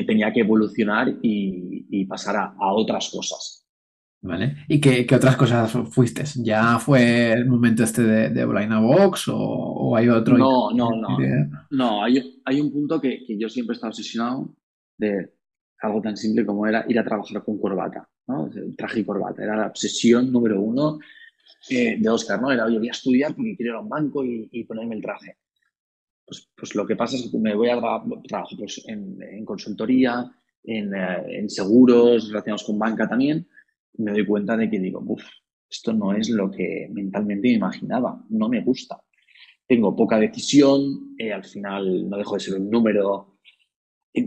[0.06, 3.63] tenía que evolucionar y, pasar a otras cosas.
[4.24, 4.56] ¿Vale?
[4.68, 6.24] ¿Y qué, otras cosas fuiste?
[6.36, 10.38] ¿Ya fue el momento este de, de Box o, hay otro?
[10.38, 11.18] No, no, no.
[11.70, 14.56] No, hay, hay un punto que, yo siempre he estado obsesionado
[14.96, 15.30] de
[15.82, 18.48] algo tan simple como era ir a trabajar con corbata, ¿no?
[18.78, 19.44] Traje y corbata.
[19.44, 20.98] Era la obsesión número uno
[21.68, 22.50] eh, de Oscar, ¿no?
[22.50, 25.36] Era, yo voy a estudiar porque quiero ir a un banco y, ponerme el traje.
[26.24, 27.78] Pues, pues, lo que pasa es que me voy a
[28.26, 30.24] trabajar pues, en, consultoría,
[30.62, 33.46] en, eh, en seguros relacionados con banca también
[33.98, 35.24] me doy cuenta de que digo, uff,
[35.70, 39.00] esto no es lo que mentalmente me imaginaba, no me gusta.
[39.66, 43.34] Tengo poca decisión, eh, al final no dejo de ser un número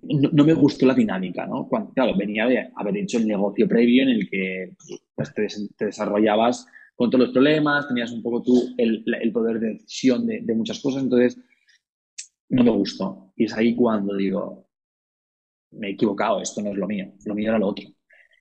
[0.04, 1.70] no, me gustó la dinámica, ¿no?
[1.94, 4.74] claro, venía de haber hecho el negocio previo en el que
[5.16, 5.48] pues, te,
[5.86, 10.80] desarrollabas con todos los problemas, tenías un poco tú el, poder de decisión de, muchas
[10.80, 11.40] cosas, entonces
[12.50, 13.32] no me gustó.
[13.36, 14.68] Y es ahí cuando digo,
[15.72, 17.86] me he equivocado, esto no es lo mío, lo mío era lo otro.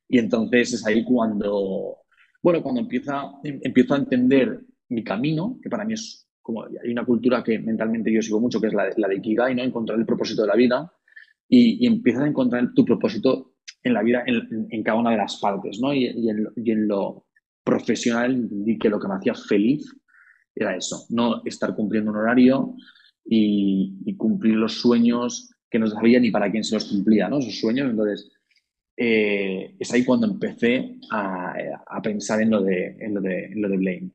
[0.09, 1.99] Y entonces es ahí cuando,
[2.42, 7.05] bueno, cuando empieza, empiezo a entender mi camino, que para mí es como, hay una
[7.05, 9.64] cultura que mentalmente yo sigo mucho, que es la, la de Ikigai, ¿no?
[9.64, 10.92] Encontrar el propósito de la vida
[11.49, 15.79] y, empiezas a encontrar tu propósito en la vida, en, cada una de las partes,
[15.81, 15.92] ¿no?
[15.95, 17.27] Y, en, lo
[17.64, 19.92] profesional entendí que lo que me hacía feliz
[20.55, 22.75] era eso, no estar cumpliendo un horario
[23.25, 27.38] y, cumplir los sueños que no sabía ni para quién se los cumplía, ¿no?
[27.38, 28.33] Esos sueños, entonces...
[28.97, 31.55] Eh, es ahí cuando empecé a,
[32.03, 34.11] pensar en lo de, en lo de, en lo de Blame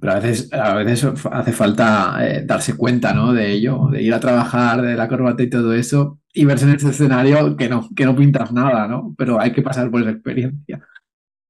[0.00, 3.32] pero a veces, a veces hace falta eh, darse cuenta, ¿no?
[3.32, 6.76] De ello, de ir a trabajar, de la corbata y todo eso, y verse en
[6.76, 9.14] ese escenario que no, que no pintas nada, ¿no?
[9.18, 10.80] Pero hay que pasar por esa experiencia.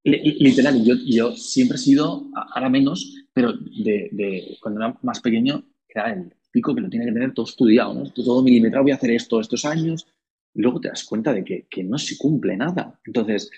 [0.04, 6.12] Literal, yo, yo siempre he sido, ahora menos, pero de, cuando era más pequeño, era
[6.12, 8.10] el pico que lo tiene que tener todo estudiado, ¿no?
[8.10, 10.06] Todo milimetrado, voy a hacer esto estos años,
[10.54, 13.00] luego te das cuenta de que, que no se cumple nada.
[13.04, 13.50] Entonces,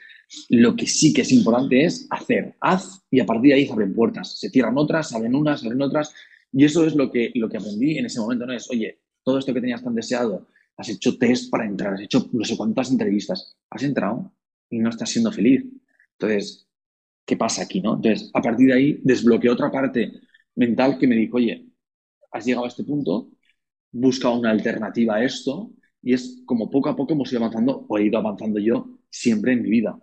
[0.49, 3.73] lo que sí que es importante es hacer, haz y a partir de ahí se
[3.73, 4.39] abren puertas.
[4.39, 6.15] Se cierran otras, se abren unas, se abren otras.
[6.53, 8.47] Y eso es lo que, lo que aprendí en ese momento.
[8.47, 12.03] No es, oye, todo esto que tenías tan deseado, has hecho test para entrar, has
[12.03, 14.35] hecho no sé cuántas entrevistas, has entrado
[14.71, 15.65] y no estás siendo feliz.
[16.13, 16.69] Entonces,
[17.25, 17.81] ¿qué pasa aquí?
[17.81, 17.97] No?
[17.97, 20.13] Entonces, a partir de ahí desbloqueé otra parte
[20.57, 21.67] mental que me dijo, oye,
[22.33, 23.31] has llegado a este punto,
[23.93, 25.73] busca una alternativa a esto
[26.05, 29.53] y es como poco a poco hemos ido avanzando o he ido avanzando yo siempre
[29.55, 29.99] en mi vida.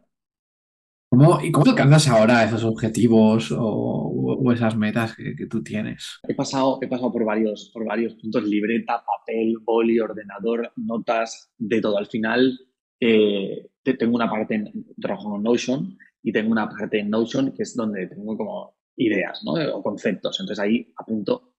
[1.10, 6.20] ¿Cómo, ¿Y cómo alcanzas ahora esos objetivos o, esas metas que, tú tienes?
[6.28, 11.82] He pasado, he pasado por, varios, por varios puntos, libreta, papel, boli, ordenador, notas, de
[11.82, 11.98] todo.
[11.98, 12.58] Al final
[13.00, 17.64] eh, tengo una parte en, trabajo en Notion y tengo una parte en Notion que
[17.64, 19.54] es donde tengo como ideas ¿no?
[19.76, 20.40] o conceptos.
[20.40, 21.56] Entonces ahí apunto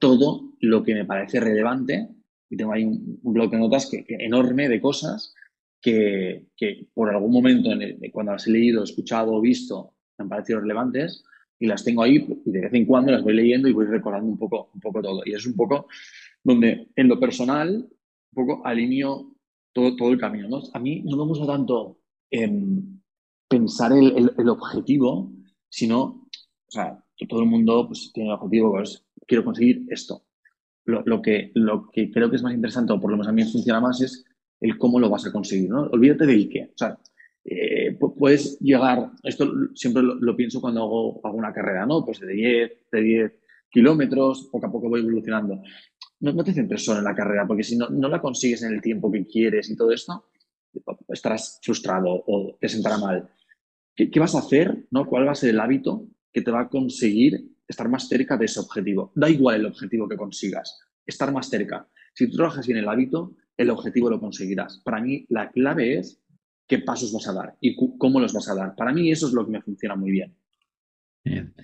[0.00, 2.15] todo lo que me parece relevante
[2.48, 5.34] y tengo ahí un, bloque de notas que, enorme de cosas
[5.80, 6.46] que,
[6.94, 11.24] por algún momento, en cuando las he leído, escuchado o visto, me han parecido relevantes
[11.58, 14.28] y las tengo ahí y de vez en cuando las voy leyendo y voy recordando
[14.28, 15.22] un poco, un poco todo.
[15.24, 15.86] Y es un poco
[16.42, 17.88] donde en lo personal,
[18.34, 19.32] un poco alineo
[19.72, 20.48] todo, todo el camino.
[20.48, 20.62] ¿no?
[20.72, 23.00] A mí no me gusta tanto em,
[23.48, 25.32] pensar el, el, objetivo,
[25.68, 30.25] sino, o sea, todo el mundo pues, tiene el objetivo, pues quiero conseguir esto.
[30.86, 33.32] Lo, lo, que, lo que creo que es más interesante, o por lo menos a
[33.32, 34.24] mí funciona más, es
[34.60, 35.82] el cómo lo vas a conseguir, ¿no?
[35.82, 36.70] Olvídate del qué.
[36.74, 36.98] O sea,
[37.44, 42.04] eh, puedes llegar, esto siempre lo, pienso cuando hago, alguna carrera, ¿no?
[42.04, 43.32] Pues de 10, de 10
[43.70, 45.60] kilómetros, poco a poco voy evolucionando.
[46.20, 48.72] No, no, te centres solo en la carrera, porque si no, no la consigues en
[48.72, 50.24] el tiempo que quieres y todo esto,
[51.08, 53.28] estarás frustrado o te sentará mal.
[53.94, 54.86] ¿Qué, qué vas a hacer?
[54.90, 55.06] ¿no?
[55.06, 58.46] ¿Cuál va a ser el hábito que te va a conseguir estar más cerca de
[58.46, 59.12] ese objetivo?
[59.14, 61.88] Da igual el objetivo que consigas, estar más cerca.
[62.14, 64.80] Si tú trabajas bien el hábito, el objetivo lo conseguirás.
[64.84, 66.20] Para mí, la clave es
[66.66, 68.74] qué pasos vas a dar y cómo los vas a dar.
[68.74, 70.36] Para mí, eso es lo que me funciona muy bien.
[71.24, 71.54] Bien.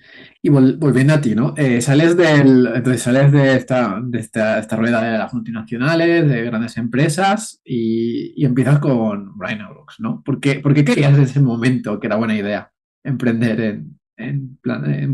[0.41, 1.53] Y volviendo a ti, ¿no?
[1.55, 8.79] Eh, sales entonces sales de esta, rueda de las multinacionales, de grandes empresas y, empiezas
[8.79, 10.21] con Brainbox, ¿no?
[10.21, 12.73] ¿Por qué, ¿Por querías en ese momento que era buena idea
[13.05, 15.13] emprender en, en, plan, en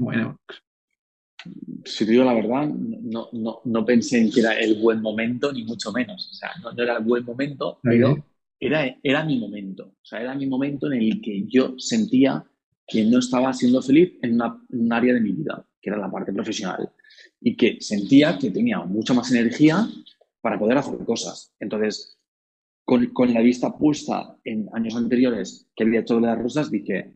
[1.86, 5.52] si te digo la verdad, no, no, no, pensé en que era el buen momento,
[5.52, 6.30] ni mucho menos.
[6.32, 8.24] O sea, no, era el buen momento, pero
[8.60, 9.96] era, era mi momento.
[10.02, 12.44] O sea, era mi momento en el que yo sentía
[12.86, 16.12] que no estaba siendo feliz en, una, un área de mi vida, que era la
[16.12, 16.92] parte profesional,
[17.40, 19.88] y que sentía que tenía mucha más energía
[20.42, 21.54] para poder hacer cosas.
[21.60, 22.18] Entonces,
[22.84, 27.14] con, con la vista puesta en años anteriores que había hecho de las rosas, dije,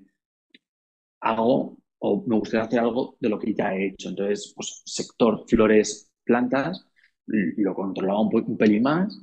[1.19, 4.09] hago o me gustaría hacer algo de lo que ya he hecho.
[4.09, 6.85] Entonces, pues sector flores, plantas,
[7.25, 9.17] lo controlaba un, un pelín más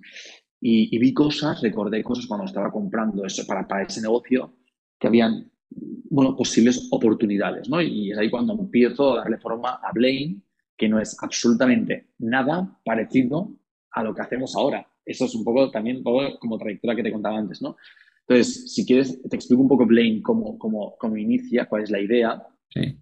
[0.60, 4.54] y, vi cosas, recordé cosas cuando estaba comprando eso para, para ese negocio
[4.98, 7.82] que habían, bueno, posibles oportunidades, ¿no?
[7.82, 10.40] Y es ahí cuando empiezo a darle forma a Blaine,
[10.76, 13.58] que no es absolutamente nada parecido
[13.90, 14.86] a lo que hacemos ahora.
[15.04, 17.76] Eso es un poco también un poco como trayectoria que te contaba antes, ¿no?
[18.26, 22.00] Entonces, si quieres, te explico un poco Blaine cómo, cómo, cómo inicia, cuál es la
[22.00, 22.46] idea.
[22.74, 22.96] Eh,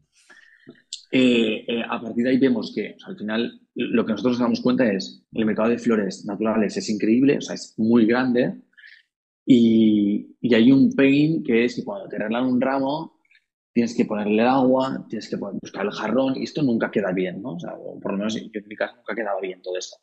[1.10, 4.90] eh, a partir de ahí vemos que al final lo que nosotros nos damos cuenta
[4.90, 8.60] es el mercado de flores naturales es increíble, o sea, es muy grande
[9.46, 13.20] y, hay un pain que es que cuando te regalan un ramo
[13.72, 17.54] tienes que ponerle agua, tienes que buscar el jarrón y esto nunca queda bien, ¿no?
[17.54, 19.96] O sea, por lo menos en mi caso nunca quedaba bien todo esto.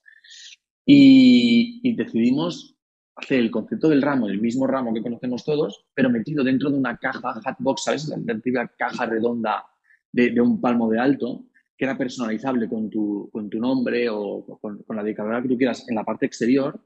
[0.85, 2.74] Y, y decidimos
[3.15, 6.77] hacer el concepto del ramo, el mismo ramo que conocemos todos, pero metido dentro de
[6.77, 8.07] una caja, hatbox, ¿sabes?
[8.07, 9.65] La antigua caja redonda
[10.11, 11.45] de, un palmo de alto,
[11.77, 15.87] que era personalizable con tu, con tu nombre o con, la dedicadora que tú quieras
[15.89, 16.79] en la parte exterior.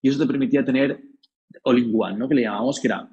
[0.00, 1.02] Y eso te permitía tener
[1.62, 2.28] all-in-one, ¿no?
[2.28, 3.08] Que le llamamos que era,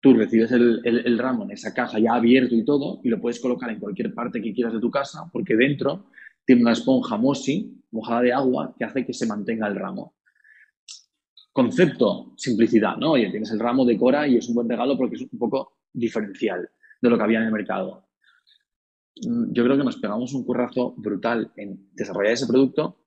[0.00, 3.40] tú recibes el, el, ramo en esa caja ya abierto y todo, y lo puedes
[3.40, 6.06] colocar en cualquier parte que quieras de tu casa, porque dentro
[6.44, 10.15] tiene una esponja Mosi, mojada de agua, que hace que se mantenga el ramo.
[11.56, 13.12] Concepto, simplicidad, ¿no?
[13.12, 16.68] Oye, tienes el ramo, decora y es un buen regalo porque es un poco diferencial
[17.00, 18.08] de lo que había en el mercado.
[19.24, 22.98] Mm, yo creo que nos pegamos un currazo brutal en desarrollar ese producto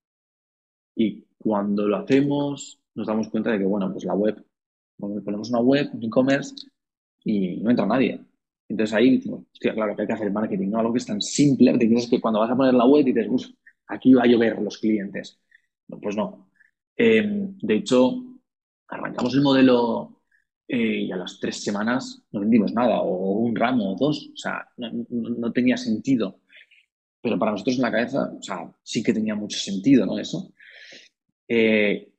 [0.95, 4.43] y cuando lo hacemos nos damos cuenta de que, bueno, pues la web,
[4.97, 6.55] ponemos una web, un e-commerce
[7.23, 8.19] y no entra nadie.
[8.67, 9.21] Entonces ahí
[9.59, 10.79] claro que hay que hacer marketing, ¿no?
[10.79, 13.45] Algo que es tan simple, te que cuando vas a poner la web dices, uff,
[13.85, 15.39] aquí va a llover los clientes.
[16.01, 16.49] pues no.
[16.95, 18.28] Em, de hecho,
[18.89, 20.21] arrancamos el modelo
[20.67, 24.29] eh, y a las tres semanas no vendimos nada, o un ramo o dos.
[24.33, 26.41] O sea, no, tenía sentido.
[27.21, 30.17] Pero para nosotros en la cabeza, o sea, sí que tenía mucho sentido, ¿no?
[30.19, 30.53] Eso.
[31.47, 32.13] Eh,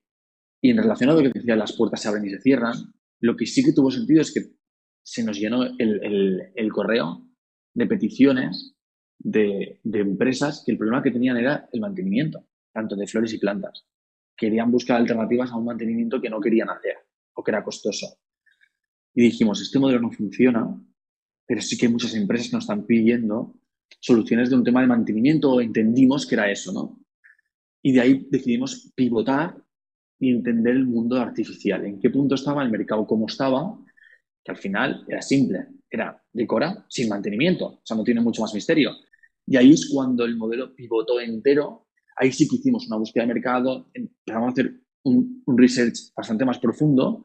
[0.61, 2.74] y en relación a lo que decía, las puertas se abren y se cierran,
[3.20, 4.40] lo que sí que tuvo sentido es que
[5.02, 7.26] se nos llenó el, correo
[7.74, 8.74] de peticiones
[9.18, 13.87] de, empresas que el problema que tenían era el mantenimiento, tanto de flores y plantas.
[14.40, 16.96] Querían buscar alternativas a un mantenimiento que no querían hacer
[17.35, 18.07] o que era costoso.
[19.12, 20.66] Y dijimos, este modelo no funciona,
[21.46, 23.55] pero sí que muchas empresas nos están pidiendo
[24.00, 27.05] soluciones de un tema de mantenimiento entendimos que era eso, ¿no?
[27.83, 29.62] Y de ahí decidimos pivotar
[30.18, 33.79] y entender el mundo artificial, en qué punto estaba el mercado, cómo estaba
[34.42, 38.55] que al final era simple, era decora sin mantenimiento, o sea, no tiene mucho más
[38.55, 38.92] misterio.
[39.46, 41.88] Y ahí es cuando el modelo pivotó entero,
[42.20, 46.59] ahí sí que hicimos una búsqueda de mercado, empezamos a hacer un, research bastante más
[46.59, 47.24] profundo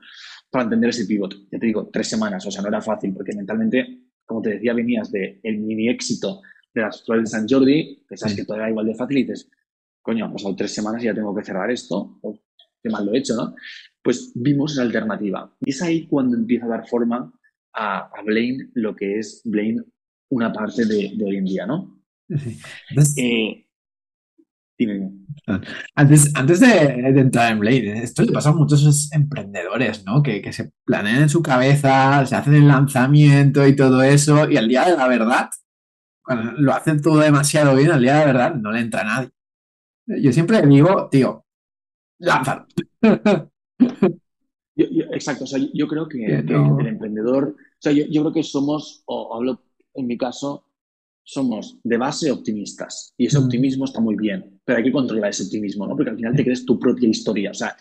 [0.49, 1.33] para entender ese pivot.
[1.51, 4.73] Ya te digo, tres semanas, o sea, no era fácil, porque mentalmente, como te decía,
[4.73, 6.41] venías del el mini éxito
[6.73, 9.49] de las flores de San Jordi, pensás que todo era igual de fácil y dices,
[10.01, 12.39] coño, han pasado tres semanas y ya tengo que cerrar esto, o
[12.81, 13.55] qué mal lo he hecho, ¿no?
[14.05, 15.51] pues vimos esa alternativa.
[15.61, 17.33] Y es ahí cuando empieza a dar forma
[17.73, 19.83] a, a Blaine lo que es Blaine
[20.29, 22.03] una parte de, hoy en día, ¿no?
[23.17, 23.64] Eh,
[25.95, 26.67] antes, antes de,
[27.19, 30.21] entrar en Blaine, esto le pasa a muchos emprendedores, ¿no?
[30.21, 34.57] Que, que, se planean en su cabeza, se hacen el lanzamiento y todo eso, y
[34.57, 35.49] al día de la verdad,
[36.23, 39.05] cuando lo hacen todo demasiado bien, al día de la verdad no le entra a
[39.05, 39.29] nadie.
[40.07, 41.45] Yo siempre digo, tío,
[42.19, 42.65] lánzalo.
[44.75, 49.35] exacto, o sea, yo creo que, el emprendedor, o sea, yo, creo que somos, o
[49.35, 49.61] hablo
[49.93, 50.65] en mi caso,
[51.23, 55.43] somos de base optimistas y ese optimismo está muy bien, pero hay que controlar ese
[55.43, 55.95] optimismo, ¿no?
[55.95, 57.77] Porque al final te crees tu propia historia, o sea,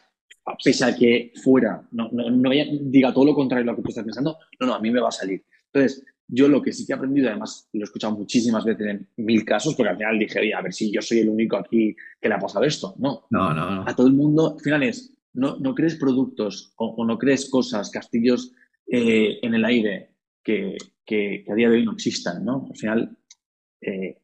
[0.62, 2.50] pese a que fuera, no, no, no
[2.82, 5.00] diga todo lo contrario a lo que tú estás pensando, no, no, a mí me
[5.00, 5.42] va a salir.
[5.72, 9.08] Entonces, yo lo que sí que he aprendido, además lo he escuchado muchísimas veces en
[9.16, 11.96] mil casos, porque al final dije, oye, a ver si yo soy el único aquí
[12.20, 12.94] que le ha pasado esto.
[12.98, 13.70] No, no, no.
[13.70, 13.84] no.
[13.86, 17.90] A todo el mundo, al final es, no, no crees productos o, no crees cosas,
[17.90, 18.52] castillos
[18.86, 20.10] eh, en el aire
[20.42, 22.68] que, que, a día de hoy no existan, ¿no?
[22.70, 23.18] Al final
[23.80, 24.18] eh,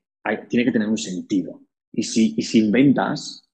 [0.49, 1.61] tiene que tener un sentido.
[1.93, 3.49] Y si, y si inventas,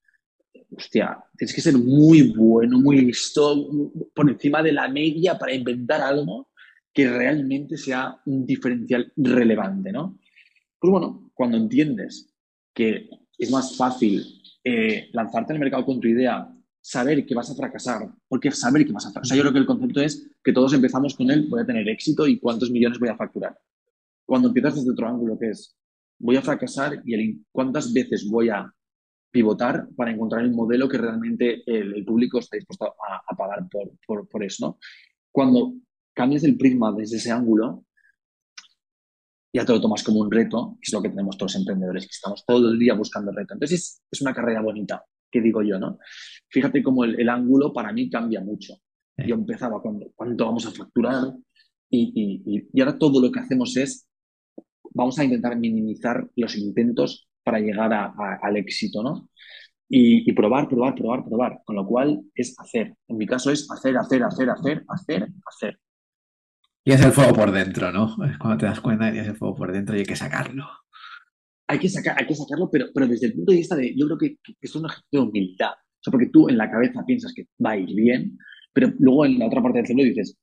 [0.76, 3.68] hostia, tienes que ser muy bueno, muy listo,
[4.14, 6.50] por encima de la media para inventar algo
[6.92, 10.18] que realmente sea un diferencial relevante, ¿no?
[10.78, 12.32] Pues bueno, cuando entiendes
[12.72, 14.24] que es más fácil
[14.64, 18.92] eh, lanzarte al mercado con tu idea saber que vas a fracasar, porque saber que
[18.92, 19.22] vas a fracasar.
[19.22, 21.66] O sea, yo creo que el concepto es que todos empezamos con él, voy a
[21.66, 23.58] tener éxito y cuántos millones voy a facturar.
[24.24, 25.76] Cuando empiezas desde otro ángulo, que es,
[26.18, 28.72] voy a fracasar y el, cuántas veces voy a
[29.30, 33.68] pivotar para encontrar el modelo que realmente el, público está dispuesto a, pagar
[34.06, 34.78] por, por, eso, ¿no?
[35.30, 35.74] Cuando
[36.14, 37.84] cambias el prisma desde ese ángulo,
[39.52, 42.04] ya te lo tomas como un reto, que es lo que tenemos todos los emprendedores,
[42.04, 43.54] que estamos todo el día buscando reto.
[43.54, 45.98] Entonces es una carrera bonita que digo yo, ¿no?
[46.50, 48.74] Fíjate cómo el, ángulo para mí cambia mucho.
[49.16, 51.32] Yo empezaba con cuánto vamos a facturar
[51.90, 54.05] y, ahora todo lo que hacemos es,
[54.96, 59.30] vamos a intentar minimizar los intentos para llegar al éxito, ¿no?
[59.88, 61.60] Y, probar, probar, probar, probar.
[61.64, 62.96] Con lo cual es hacer.
[63.06, 65.78] En mi caso es hacer, hacer, hacer, hacer, hacer, hacer.
[66.84, 68.16] Y es el fuego por dentro, ¿no?
[68.24, 70.66] Es cuando te das cuenta que es el fuego por dentro y hay que sacarlo
[71.68, 74.06] hay que, sacar, hay que sacarlo, pero, pero desde el punto de vista de, yo
[74.06, 75.72] creo que, es un ejercicio de humildad.
[75.72, 78.38] O sea, porque tú en la cabeza piensas que va a ir bien,
[78.72, 80.38] pero luego en la otra parte del cerebro dices, es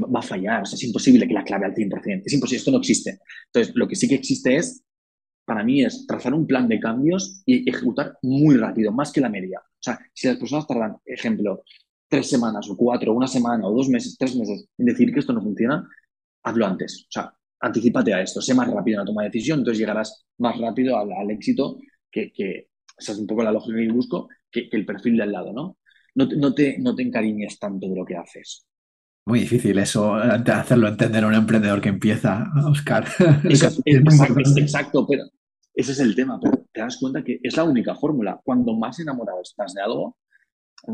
[0.00, 3.20] va a fallar, es imposible que la clave al 100%, es imposible, esto no existe.
[3.46, 4.82] Entonces, lo que sí que existe es,
[5.44, 9.28] para mí, es trazar un plan de cambios y ejecutar muy rápido, más que la
[9.28, 9.60] media.
[9.60, 11.62] O sea, si las personas tardan, ejemplo,
[12.08, 15.32] tres semanas o cuatro, una semana o dos meses, tres meses en decir que esto
[15.32, 15.86] no funciona,
[16.42, 17.04] hazlo antes.
[17.08, 20.24] O sea, anticipate a esto, sé más rápido en la toma de decisión, entonces llegarás
[20.38, 21.78] más rápido al, éxito
[22.10, 25.78] que, es un poco la lógica que busco, que, el perfil de al lado, ¿no?
[26.14, 28.64] No, no, te, no te encariñes tanto de lo que haces.
[29.26, 33.06] Muy difícil eso, hacerlo entender a un emprendedor que empieza, Oscar.
[33.44, 35.24] exacto, pero
[35.74, 38.40] ese es el tema, pero te das cuenta que es la única fórmula.
[38.44, 40.16] Cuando más enamorado estás de algo,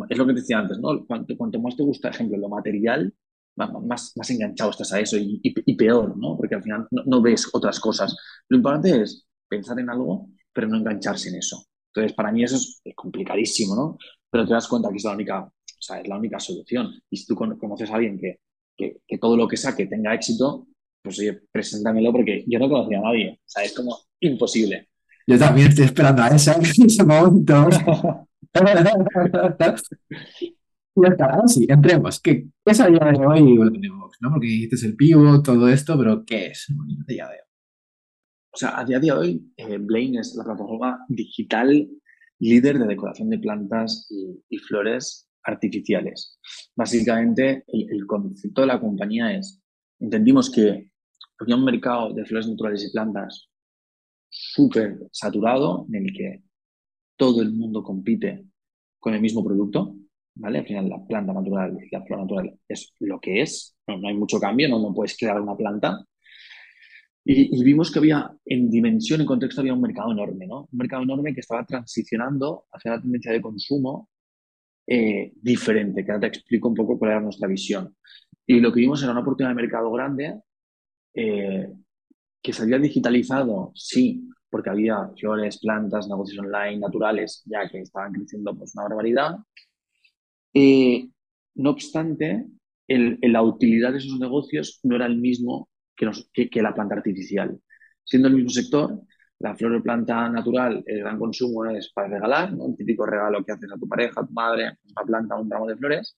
[0.08, 1.04] es lo que te decía antes, ¿no?
[1.06, 3.12] Cuanto, cuanto más te gusta, por ejemplo, lo material,
[3.56, 6.36] más, más enganchado estás a eso y, y, peor, ¿no?
[6.36, 8.16] Porque al final no, ves otras cosas.
[8.48, 11.66] Lo importante es pensar en algo, pero no engancharse en eso.
[11.92, 13.98] Entonces, para mí eso es, complicadísimo, ¿no?
[14.30, 16.92] Pero te das cuenta que es la única, o sea, es la única solución.
[17.08, 18.40] Y si tú conoces a alguien que,
[18.76, 20.68] que, que todo lo que saque tenga éxito,
[21.02, 23.30] pues oye, preséntamelo porque yo no conocía a nadie.
[23.32, 24.88] O sea, es como imposible.
[25.26, 26.52] Yo también estoy esperando a ese,
[26.86, 27.68] ese momento.
[30.92, 32.20] Y está, sí, entremos.
[32.20, 34.30] ¿Qué, es a día de hoy ¿no?
[34.32, 37.38] Porque dijiste el pivot, todo esto, pero ¿qué es a día de hoy?
[38.52, 41.88] O sea, a día de hoy, eh, Blaine es la plataforma digital
[42.40, 44.08] líder de decoración de plantas
[44.48, 46.38] y, flores artificiales.
[46.74, 49.62] Básicamente, el, concepto de la compañía es,
[49.98, 50.90] entendimos que
[51.38, 53.48] había un mercado de flores naturales y plantas
[54.28, 56.42] súper saturado en el que
[57.16, 58.46] todo el mundo compite
[58.98, 59.96] con el mismo producto,
[60.36, 60.58] ¿vale?
[60.58, 64.14] Al final la planta natural y la flor natural es lo que es, no, hay
[64.14, 66.04] mucho cambio, no, no puedes crear una planta.
[67.24, 70.68] Y, vimos que había, en dimensión, en contexto, había un mercado enorme, ¿no?
[70.72, 74.08] Un mercado enorme que estaba transicionando hacia una tendencia de consumo
[74.92, 77.96] eh, diferente, que ahora te explico un poco cuál era nuestra visión.
[78.44, 80.40] Y lo que vimos era una oportunidad de mercado grande
[81.14, 81.72] eh,
[82.42, 88.12] que se había digitalizado, sí, porque había flores, plantas, negocios online, naturales, ya que estaban
[88.12, 89.36] creciendo pues una barbaridad.
[90.54, 91.08] Eh,
[91.54, 92.46] no obstante,
[92.88, 97.60] la utilidad de esos negocios no era el mismo que, que, la planta artificial.
[98.02, 99.02] Siendo el mismo sector,
[99.40, 102.64] la flor de planta natural, el gran consumo es para regalar, ¿no?
[102.64, 105.66] un típico regalo que haces a tu pareja, a tu madre, una planta, un ramo
[105.66, 106.16] de flores.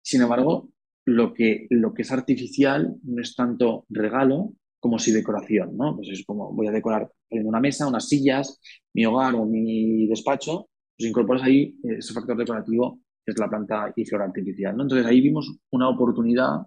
[0.00, 0.70] Sin embargo,
[1.06, 5.96] lo que, lo que es artificial no es tanto regalo como si decoración, ¿no?
[5.96, 8.60] Pues es como voy a decorar en una mesa, unas sillas,
[8.94, 13.92] mi hogar o mi despacho, pues incorporas ahí ese factor decorativo que es la planta
[13.96, 14.84] y flor artificial, ¿no?
[14.84, 16.60] Entonces ahí vimos una oportunidad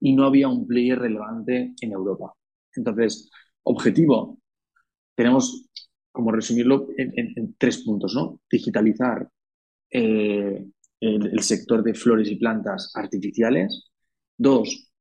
[0.00, 2.32] y no había un player relevante en Europa.
[2.74, 3.30] Entonces,
[3.62, 4.38] objetivo,
[5.16, 5.66] tenemos,
[6.12, 8.40] como resumirlo, en, tres puntos, ¿no?
[8.50, 9.28] Digitalizar
[9.90, 10.64] eh,
[11.00, 13.90] el, sector de flores y plantas artificiales.
[14.36, 14.92] Dos,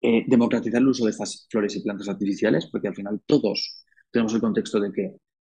[0.00, 4.32] eh, democratizar el uso de estas flores y plantas artificiales, porque al final todos tenemos
[4.34, 5.16] el contexto de que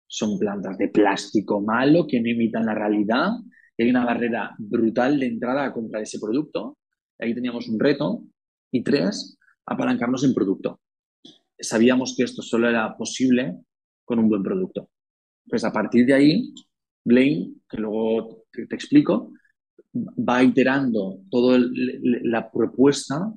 [0.07, 3.31] son plantas de plástico malo que no imitan la realidad.
[3.77, 6.77] Y hay una barrera brutal de entrada a comprar ese producto.
[7.19, 8.23] Ahí teníamos un reto.
[8.71, 10.79] Y tres, apalancarnos en producto.
[11.59, 13.57] Sabíamos que esto solo era posible
[14.05, 14.89] con un buen producto.
[15.47, 16.53] Pues a partir de ahí,
[17.05, 19.33] Blaine, que luego te, explico,
[19.93, 21.59] va iterando toda
[22.23, 23.33] la propuesta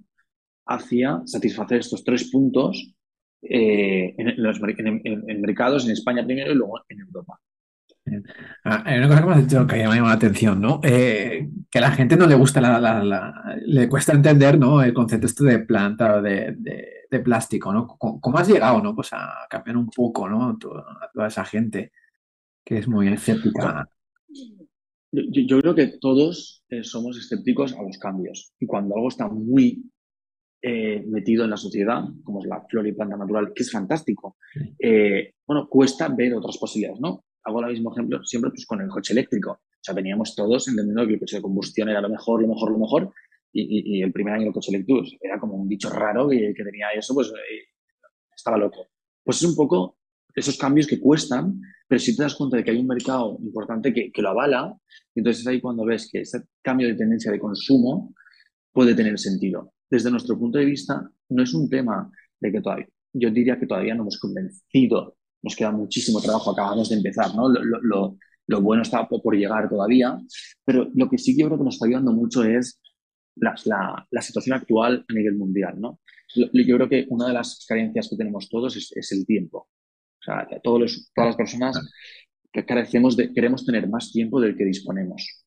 [0.67, 2.95] hacia satisfacer estos tres puntos
[3.43, 7.41] eh, en, los, mercados, en España primero y luego en Europa.
[8.65, 10.81] Ah, hay una cosa que me has dicho que me ha llamado la atención, ¿no?
[10.83, 14.83] Eh, que a la gente no le gusta, la, le cuesta entender, ¿no?
[14.83, 16.57] El concepto este de planta o de,
[17.13, 17.87] de, plástico, ¿no?
[17.87, 18.95] ¿Cómo, has llegado, ¿no?
[18.95, 20.51] Pues a cambiar un poco, ¿no?
[20.51, 20.59] A
[21.13, 21.93] toda, esa gente
[22.65, 23.89] que es muy escéptica.
[25.13, 29.91] Yo, creo que todos eh, somos escépticos a los cambios y cuando algo está muy
[30.63, 34.37] eh, metido en la sociedad, como es la flor y planta natural, que es fantástico,
[35.47, 37.25] bueno, cuesta ver otras posibilidades, ¿no?
[37.45, 39.53] hago el mismo ejemplo siempre pues, con el coche eléctrico.
[39.53, 42.71] O sea, veníamos todos entendiendo que el coche de combustión era lo mejor, lo mejor,
[42.71, 43.13] lo mejor.
[43.53, 46.89] Y, el primer año coche eléctrico pues, era como un bicho raro que, que tenía
[46.91, 47.65] eso, pues eh,
[48.35, 48.89] estaba loco.
[49.23, 49.99] Pues es un poco
[50.35, 53.93] esos cambios que cuestan, pero si te das cuenta de que hay un mercado importante
[53.93, 54.75] que, que lo avala,
[55.15, 58.15] entonces es ahí cuando ves que ese cambio de tendencia de consumo
[58.73, 59.75] puede tener sentido.
[59.91, 63.67] Desde nuestro punto de vista, no es un tema de que todavía, yo diría que
[63.67, 67.49] todavía no hemos convencido nos queda muchísimo trabajo, acabamos de empezar, ¿no?
[67.49, 70.21] Lo, bueno está por llegar todavía,
[70.65, 72.81] pero lo que sí que creo que nos está ayudando mucho es
[73.37, 76.01] la, situación actual a nivel mundial, ¿no?
[76.35, 79.69] Yo creo que una de las carencias que tenemos todos es, el tiempo.
[80.21, 81.93] O sea, todos todas las personas
[82.53, 85.45] que carecemos de, queremos tener más tiempo del que disponemos.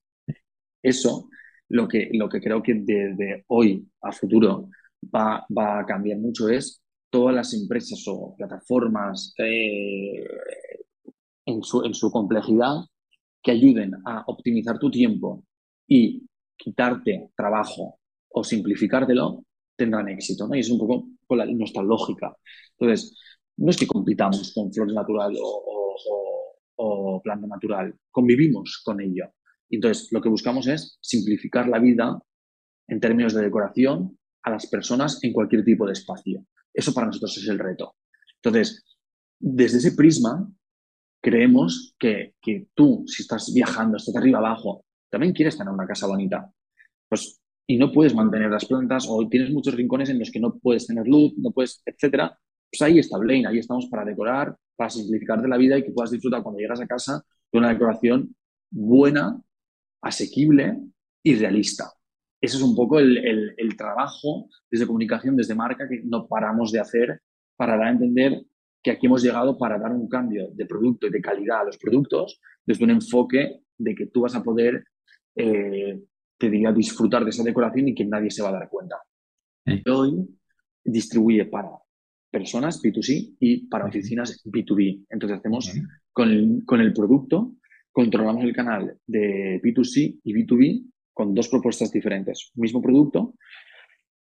[0.81, 1.29] Eso,
[1.69, 4.69] lo que, lo que creo que desde hoy a futuro
[5.03, 10.25] va, va a cambiar mucho es todas las empresas o plataformas eh,
[11.45, 12.75] en, su, en su complejidad
[13.41, 15.43] que ayuden a optimizar tu tiempo
[15.87, 16.23] y
[16.57, 17.99] quitarte trabajo
[18.29, 19.45] o simplificártelo,
[19.75, 20.55] tendrán éxito, ¿no?
[20.55, 22.35] Y es un poco con nuestra lógica.
[22.77, 23.17] Entonces,
[23.57, 25.33] no es que compitamos con flores natural
[26.77, 29.33] o, planta natural, convivimos con ello.
[29.69, 32.21] Entonces, lo que buscamos es simplificar la vida
[32.87, 36.45] en términos de decoración a las personas en cualquier tipo de espacio.
[36.71, 37.95] Eso para nosotros es el reto.
[38.43, 38.83] Entonces,
[39.39, 40.47] desde ese prisma,
[41.21, 46.07] creemos que, que tú, si estás viajando, estás arriba abajo, también quieres tener una casa
[46.07, 46.51] bonita.
[47.07, 50.57] Pues, y no puedes mantener las plantas o tienes muchos rincones en los que no
[50.57, 52.37] puedes tener luz, no puedes, etcétera.
[52.71, 56.11] Pues ahí está Blaine, ahí estamos para decorar, para simplificarte la vida y que puedas
[56.11, 58.35] disfrutar cuando llegas a casa de una decoración
[58.69, 59.41] buena,
[60.01, 60.77] asequible
[61.23, 61.91] y realista.
[62.39, 66.79] Ese es un poco el, el, trabajo desde comunicación, desde marca, que no paramos de
[66.79, 67.21] hacer
[67.55, 68.45] para dar a entender
[68.83, 71.77] que aquí hemos llegado para dar un cambio de producto y de calidad a los
[71.77, 74.85] productos desde un enfoque de que tú vas a poder,
[75.35, 76.01] eh,
[76.37, 78.97] te diría, disfrutar de esa decoración y que nadie se va a dar cuenta.
[79.91, 80.27] Hoy
[80.83, 81.69] distribuye para
[82.29, 85.05] personas B2C y para oficinas B2B.
[85.09, 85.71] Entonces hacemos
[86.11, 87.55] con, el, con el producto,
[87.91, 92.51] controlamos el canal de B2C y B2B con dos propuestas diferentes.
[92.55, 93.35] Mismo producto.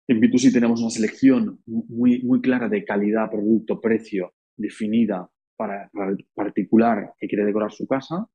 [0.09, 6.27] En B2C tenemos una selección muy, muy clara de calidad, producto, precio, definida para, el
[6.35, 8.27] particular que quiere decorar su casa.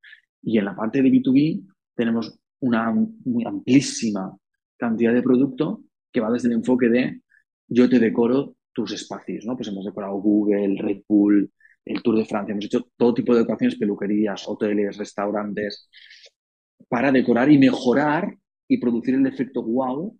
[0.41, 2.93] Y en la parte de B2B tenemos una
[3.25, 4.35] muy amplísima
[4.77, 7.21] cantidad de producto que va desde el enfoque de
[7.67, 9.55] yo te decoro tus espacios, ¿no?
[9.55, 11.51] Pues hemos decorado Google, Red Bull,
[11.83, 15.89] el Tour de Francia, hemos hecho todo tipo de decoraciones, peluquerías, hoteles, restaurantes,
[16.87, 18.37] para decorar y mejorar
[18.67, 20.17] y producir el efecto wow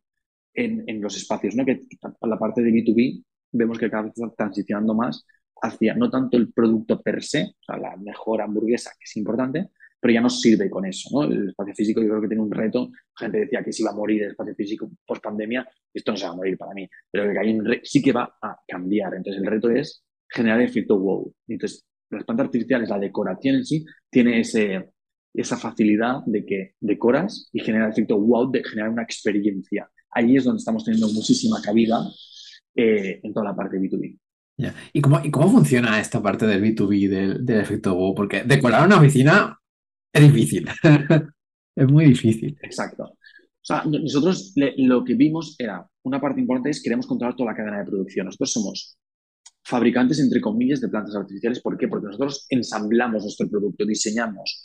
[0.54, 1.66] en, los espacios, ¿no?
[1.66, 1.82] Que
[2.22, 5.26] la parte de B2B vemos que cada vez está transicionando más
[5.62, 9.70] hacia no tanto el producto per se, o sea, la mejor hamburguesa, que es importante,
[10.00, 11.24] pero ya no sirve con eso, ¿no?
[11.24, 12.92] El espacio físico yo creo que tiene un reto.
[13.16, 16.26] Gente decía que se iba a morir el espacio físico post pandemia, esto no se
[16.26, 19.14] va a morir para mí, pero que hay un sí que va a cambiar.
[19.16, 21.34] Entonces el reto es generar efecto wow.
[21.48, 24.92] Entonces las plantas artificiales, la decoración en sí, tiene ese,
[25.34, 29.90] esa facilidad de que decoras y genera efecto wow de generar una experiencia.
[30.12, 32.00] Ahí es donde estamos teniendo muchísima cabida
[32.76, 34.20] eh, en toda la parte de B2B.
[34.94, 38.16] ¿Y, cómo, ¿Y cómo funciona esta parte del B2B, del, del efecto wow?
[38.16, 39.60] Porque decorar una oficina
[40.14, 40.68] es difícil.
[41.76, 42.58] es muy difícil.
[42.62, 43.04] Exacto.
[43.04, 47.58] O sea, nosotros lo que vimos era, una parte importante es queremos controlar toda la
[47.58, 48.26] cadena de producción.
[48.26, 48.98] Nosotros somos
[49.64, 51.62] fabricantes, entre comillas, de plantas artificiales.
[51.62, 51.90] ¿Por qué?
[51.90, 54.64] Porque nosotros ensamblamos nuestro producto, diseñamos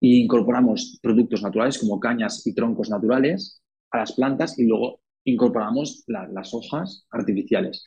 [0.00, 3.60] e incorporamos productos naturales como cañas y troncos naturales
[3.90, 7.84] a las plantas y luego incorporamos las hojas artificiales.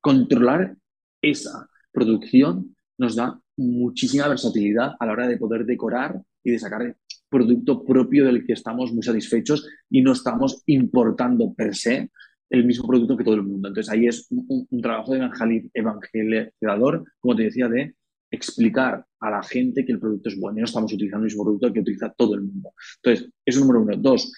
[0.00, 0.76] Controlar
[1.20, 6.96] esa producción nos da muchísima versatilidad a la hora de poder decorar y de sacar
[7.28, 12.10] producto propio del que estamos muy satisfechos y no estamos importando per se
[12.50, 13.68] el mismo producto que todo el mundo.
[13.68, 15.28] Entonces ahí es un, trabajo de
[15.74, 17.96] evangelizador, como te decía, de
[18.30, 21.44] explicar a la gente que el producto es bueno y no estamos utilizando el mismo
[21.44, 22.72] producto que utiliza todo el mundo.
[23.02, 23.96] Entonces, eso es número uno.
[23.96, 24.32] Dos,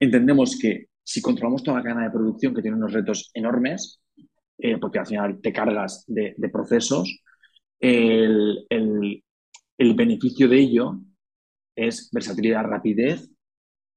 [0.00, 4.00] entendemos que si controlamos toda la cadena de producción, que tiene unos retos enormes,
[4.58, 7.20] eh, porque al final te cargas de, procesos,
[7.78, 11.00] el, el, beneficio de ello
[11.76, 13.30] es versatilidad, rapidez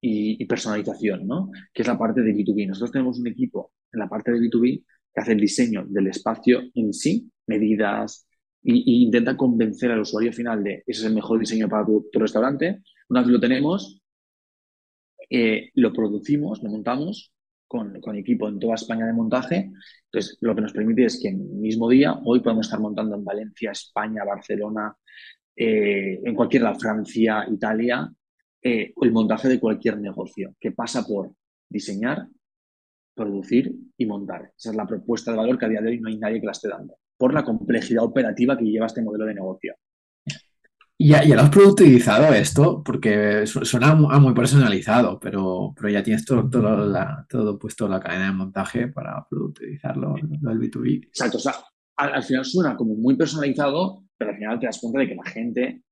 [0.00, 1.50] y, personalización, ¿no?
[1.72, 2.68] Que es la parte de B2B.
[2.68, 6.62] Nosotros tenemos un equipo en la parte de B2B que hace el diseño del espacio
[6.74, 8.26] en sí, medidas,
[8.62, 12.82] y, intenta convencer al usuario final de ese es el mejor diseño para tu, restaurante.
[13.08, 14.00] Una vez lo tenemos,
[15.28, 17.32] eh, lo producimos, lo montamos
[17.66, 19.70] con, con, equipo en toda España de montaje.
[20.06, 23.16] Entonces, lo que nos permite es que en el mismo día, hoy podemos estar montando
[23.16, 24.94] en Valencia, España, Barcelona,
[25.56, 28.10] eh, en cualquier lado, Francia, Italia,
[28.62, 31.32] eh, el montaje de cualquier negocio, que pasa por
[31.68, 32.26] diseñar,
[33.14, 34.52] producir y montar.
[34.56, 36.46] Esa es la propuesta de valor que a día de hoy no hay nadie que
[36.46, 39.74] la esté dando, por la complejidad operativa que lleva este modelo de negocio.
[41.02, 46.26] Y ya, ya, lo has productivizado esto, porque suena muy personalizado, pero, pero ya tienes
[46.26, 51.06] todo, todo, la, todo puesto la cadena de montaje para productivizarlo, lo del B2B.
[51.06, 51.54] Exacto, o sea,
[51.96, 55.24] al, final suena como muy personalizado, pero al final te das cuenta de que la
[55.24, 55.82] gente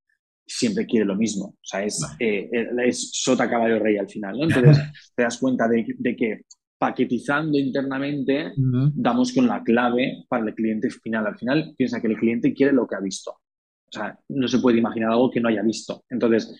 [0.47, 1.47] siempre quiere lo mismo.
[1.47, 2.51] O sea, es, eh,
[2.85, 4.45] es sota caballo rey al final, ¿no?
[4.45, 4.76] Entonces
[5.16, 6.43] te das cuenta de, de que
[6.79, 11.26] paquetizando internamente damos con la clave para el cliente final.
[11.26, 13.31] Al final piensa que el cliente quiere lo que ha visto.
[13.31, 16.05] O sea, no se puede imaginar algo que no haya visto.
[16.11, 16.55] Entonces,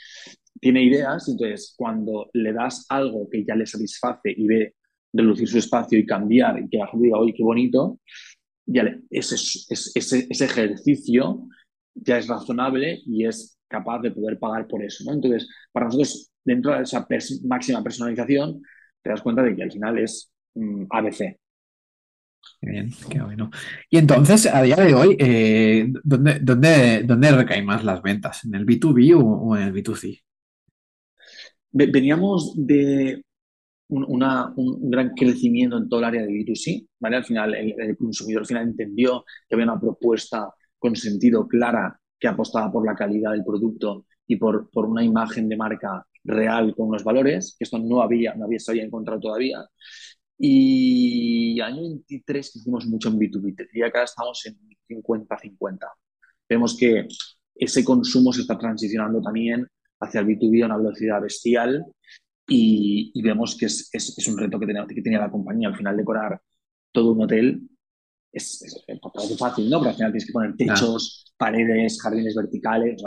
[0.59, 4.75] tiene ideas, entonces cuando le das algo que ya le satisface y ve
[5.12, 8.01] reducir su espacio y cambiar y que la gente diga, oye, qué bonito,
[8.69, 9.37] ya ese,
[9.71, 11.49] ese, ese, ejercicio
[12.03, 15.05] ya es razonable y es capaz de poder pagar por eso.
[15.05, 15.14] ¿no?
[15.14, 17.07] Entonces, para nosotros dentro de esa
[17.44, 18.62] máxima personalización,
[19.03, 21.38] te das cuenta de que al final es mm, ABC.
[22.61, 23.51] Qué bien, qué bueno.
[23.90, 28.44] Y entonces, a día de hoy, eh, ¿dónde, dónde, dónde recaen más las ventas?
[28.44, 30.22] ¿En el B2B o, en el B2C?
[31.70, 33.22] Veníamos de
[33.88, 37.16] un, gran crecimiento en todo el área de B2C, ¿vale?
[37.16, 40.49] Al final, el, consumidor al final entendió que había una propuesta
[40.79, 45.49] con sentido clara que apostaba por la calidad del producto y por, por una imagen
[45.49, 49.20] de marca real con unos valores, que esto no había, no había, se había encontrado
[49.20, 49.64] todavía.
[50.37, 54.57] Y año 23 hicimos mucho en B2B, y acá estamos en
[54.89, 55.79] 50-50.
[56.49, 57.09] Vemos que
[57.55, 59.66] ese consumo se está transicionando también
[60.01, 61.85] hacia el B2B a una velocidad bestial
[62.47, 65.68] y, vemos que es, es, un reto que tenía, que tenía la compañía.
[65.68, 66.41] Al final, decorar
[66.93, 67.68] todo un hotel
[68.33, 69.79] es, es, fácil, ¿no?
[69.79, 73.03] Pero al final tienes que poner techos, paredes, jardines verticales,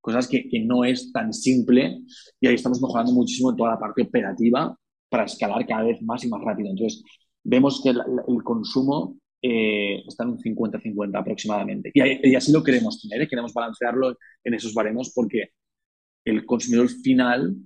[0.00, 2.00] cosas que, que, no es tan simple
[2.40, 4.76] y ahí estamos mejorando muchísimo en toda la parte operativa
[5.08, 6.70] para escalar cada vez más y más rápido.
[6.70, 7.02] Entonces,
[7.42, 11.90] vemos que el, consumo eh, está en un 50-50 aproximadamente.
[11.94, 13.28] Y, así lo queremos tener, ¿eh?
[13.28, 15.50] queremos balancearlo en esos baremos porque
[16.24, 17.56] el consumidor final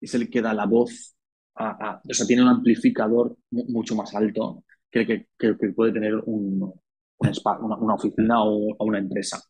[0.00, 1.16] es el que da la voz,
[1.56, 6.72] a, o sea, tiene un amplificador mucho más alto que que, que, puede tener un,
[7.18, 9.40] una, oficina o, una empresa.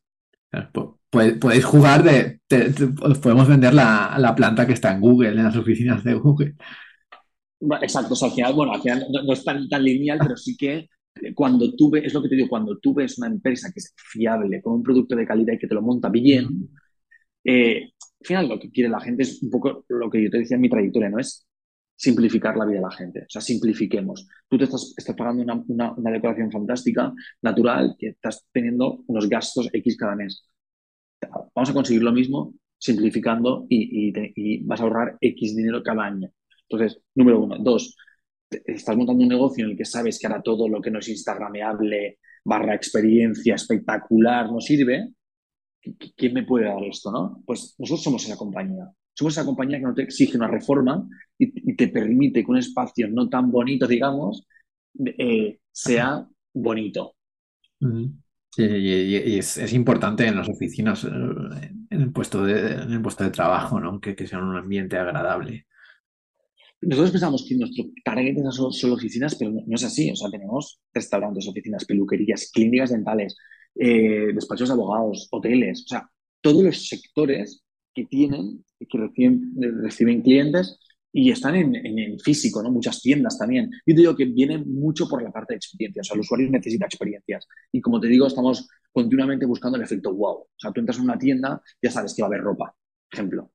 [1.11, 2.41] Podéis jugar de.
[3.23, 6.55] podemos vender la, la, planta que está en Google, en las oficinas de Google.
[7.83, 10.57] Exacto, o sea, al final, bueno, al final no, es tan, tan lineal, pero sí
[10.57, 10.89] que
[11.35, 13.95] cuando tú ves, es lo que te digo, cuando tú ves una empresa que es
[13.97, 16.71] fiable, con un producto de calidad y que te lo monta bien,
[17.45, 20.39] eh, al final lo que quiere la gente es un poco lo que yo te
[20.39, 21.19] decía en mi trayectoria, ¿no?
[21.19, 21.47] Es
[22.01, 23.21] simplificar la vida de la gente.
[23.21, 24.27] O sea, simplifiquemos.
[24.49, 29.69] Tú te estás, estás pagando una, una, decoración fantástica, natural, que estás teniendo unos gastos
[29.71, 30.49] X cada mes.
[31.55, 36.31] Vamos a conseguir lo mismo simplificando y, y, vas a ahorrar X dinero cada año.
[36.71, 37.59] Entonces, número uno.
[37.59, 37.95] Dos,
[38.49, 41.09] estás montando un negocio en el que sabes que ahora todo lo que no es
[41.09, 45.11] instagrameable, barra experiencia espectacular, no sirve.
[46.17, 47.43] ¿Quién me puede dar esto, no?
[47.45, 48.91] Pues nosotros somos esa compañía.
[49.21, 51.07] Somos esa compañía que no te exige una reforma
[51.37, 54.49] y, te permite que un espacio no tan bonito, digamos,
[55.05, 57.17] eh, sea bonito.
[58.57, 61.09] Y, es, importante en las oficinas, eh,
[61.91, 64.01] en el puesto de, en el puesto de trabajo, ¿no?
[64.01, 65.67] Que, que sea un ambiente agradable.
[66.81, 70.11] Nosotros pensamos que nuestro target son solo oficinas, pero no, es así.
[70.11, 73.37] O sea, tenemos restaurantes, oficinas, peluquerías, clínicas dentales,
[73.75, 76.11] eh, despachos de abogados, hoteles, o sea,
[76.41, 77.63] todos los sectores
[78.01, 80.79] que tienen, que reciben, reciben clientes
[81.13, 82.71] y están en, en, físico, ¿no?
[82.71, 83.71] Muchas tiendas también.
[83.85, 86.07] Yo te digo que viene mucho por la parte de experiencias.
[86.07, 87.47] O sea, el usuario necesita experiencias.
[87.73, 90.35] Y como te digo, estamos continuamente buscando el efecto wow.
[90.35, 92.75] O sea, tú entras en una tienda, ya sabes que va a haber ropa,
[93.11, 93.53] ejemplo.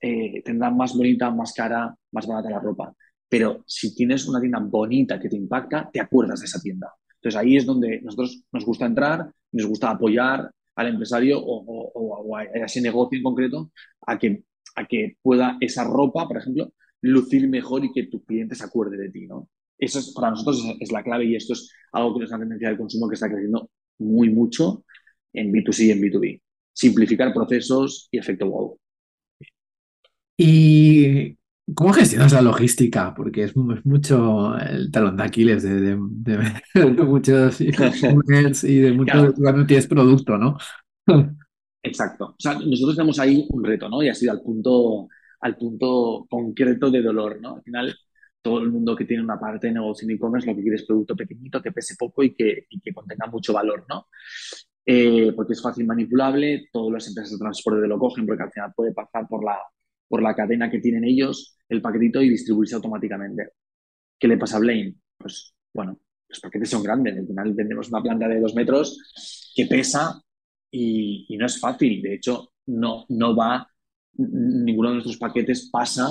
[0.00, 2.92] Eh, tendrá más bonita, más cara, más barata la ropa.
[3.28, 6.92] Pero si tienes una tienda bonita que te impacta, te acuerdas de esa tienda.
[7.16, 12.44] Entonces ahí es donde nosotros nos gusta entrar, nos gusta apoyar al empresario o, a
[12.44, 13.72] ese negocio en concreto
[14.06, 14.44] a que,
[14.76, 18.96] a que pueda esa ropa, por ejemplo, lucir mejor y que tu cliente se acuerde
[18.96, 19.48] de ti, ¿no?
[19.78, 22.68] Eso es, para nosotros es, la clave y esto es algo que es una tendencia
[22.68, 23.68] del consumo que está creciendo
[23.98, 24.84] muy mucho
[25.32, 26.40] en B2C y en B2B.
[26.72, 28.78] Simplificar procesos y efecto wow.
[30.36, 31.36] ¿Y
[31.74, 33.14] cómo gestionas la logística?
[33.14, 35.96] Porque es, mucho el talón de Aquiles de,
[37.04, 40.56] muchos e-commerce y de muchos cuando tienes producto, ¿no?
[41.82, 42.26] Exacto.
[42.26, 44.02] O sea, nosotros tenemos ahí un reto, ¿no?
[44.02, 45.08] Y ha sido al punto,
[45.40, 47.56] al punto concreto de dolor, ¿no?
[47.56, 47.94] Al final,
[48.40, 50.86] todo el mundo que tiene una parte de negocio en e-commerce lo que quiere es
[50.86, 54.06] producto pequeñito, que pese poco y que, contenga mucho valor, ¿no?
[54.84, 58.72] Eh, porque es fácil manipulable, todas las empresas de transporte lo cogen porque al final
[58.74, 59.58] puede pasar por la,
[60.12, 63.52] por la cadena que tienen ellos el paquetito y distribuirse automáticamente.
[64.18, 64.94] ¿Qué le pasa a Blaine?
[65.16, 65.98] Pues bueno,
[66.28, 67.16] los paquetes son grandes.
[67.16, 70.20] Al final vendemos una planta de dos metros que pesa
[70.70, 72.02] y, no es fácil.
[72.02, 73.66] De hecho, no, no va,
[74.12, 76.08] ninguno de nuestros paquetes pasa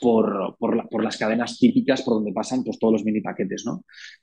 [0.00, 3.64] por, por, las cadenas típicas por donde pasan pues, todos los mini paquetes.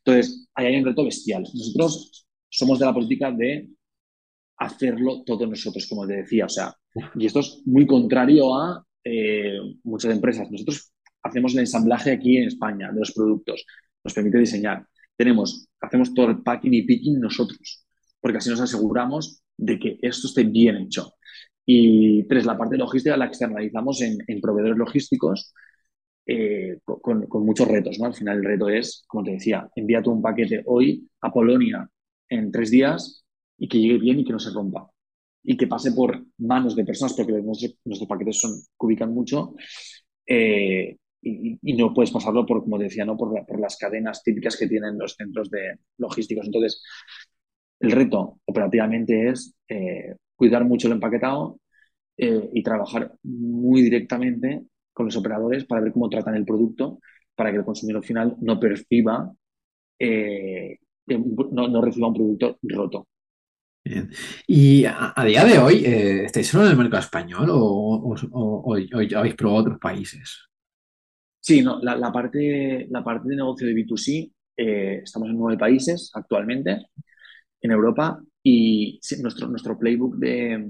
[0.04, 1.44] Entonces, ahí hay un reto bestial.
[1.54, 3.70] Nosotros somos de la política de
[4.58, 6.48] hacerlo todos nosotros, como te decía.
[6.48, 6.76] O sea,
[7.16, 10.52] y esto es muy contrario a eh, muchas empresas.
[10.52, 10.92] Nosotros
[11.24, 13.66] hacemos el ensamblaje aquí en España de los productos,
[14.04, 14.86] nos permite diseñar.
[15.16, 17.86] Tenemos, hacemos todo el packing y picking nosotros,
[18.20, 21.14] porque así nos aseguramos de que esto esté bien hecho.
[21.66, 25.54] Y tres, la parte logística la externalizamos en, proveedores logísticos
[26.26, 28.00] eh, con, muchos retos.
[28.02, 31.88] Al final el reto es, como te decía, envía tú un paquete hoy a Polonia
[32.30, 33.26] en tres días
[33.58, 34.90] y que llegue bien y que no se rompa.
[35.46, 39.54] Y que pase por manos de personas, porque nuestros, paquetes son, cubican mucho,
[40.26, 43.18] eh, y, no puedes pasarlo por, como decía, ¿no?
[43.18, 46.46] por, las cadenas típicas que tienen los centros de logísticos.
[46.46, 46.84] Entonces,
[47.80, 51.60] el reto operativamente es eh, cuidar mucho el empaquetado
[52.18, 57.00] eh, y trabajar muy directamente con los operadores para ver cómo tratan el producto,
[57.36, 59.32] para que el consumidor final no perciba,
[61.08, 63.08] no, reciba un producto roto.
[63.86, 64.10] Bien.
[64.48, 68.16] Y a, día de hoy, ¿estáis solo en el mercado español o,
[69.16, 70.42] habéis probado otros países?
[71.40, 76.88] Sí, no, la, parte, la parte de negocio de B2C, estamos en nueve países actualmente
[77.62, 80.68] en Europa y nuestro, nuestro playbook de,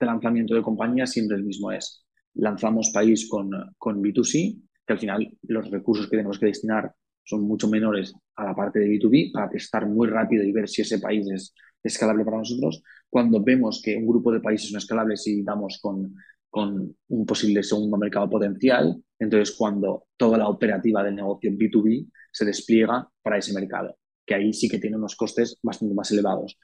[0.00, 2.04] lanzamiento de compañía siempre el mismo es
[2.34, 6.92] lanzamos país con, con B2C, que al final los recursos que tenemos que destinar
[7.22, 10.82] son mucho menores a la parte de B2B para testar muy rápido y ver si
[10.82, 12.82] ese país es escalable para nosotros.
[13.08, 16.14] Cuando vemos que un grupo de países son escalables y damos con,
[16.48, 22.44] con un posible segundo mercado potencial, entonces cuando toda la operativa del negocio B2B se
[22.44, 23.96] despliega para ese mercado
[24.30, 26.56] que ahí sí que tiene unos costes bastante más elevados.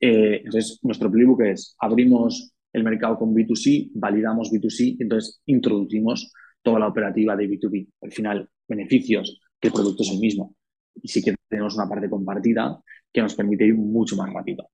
[0.00, 6.78] Eh, entonces, nuestro playbook es, abrimos el mercado con B2C, validamos B2C, entonces introducimos toda
[6.78, 7.88] la operativa de B2B.
[8.00, 10.56] Al final, beneficios, que el producto es el mismo.
[11.02, 12.78] Y sí que tenemos una parte compartida
[13.12, 14.68] que nos permite ir mucho más rápido.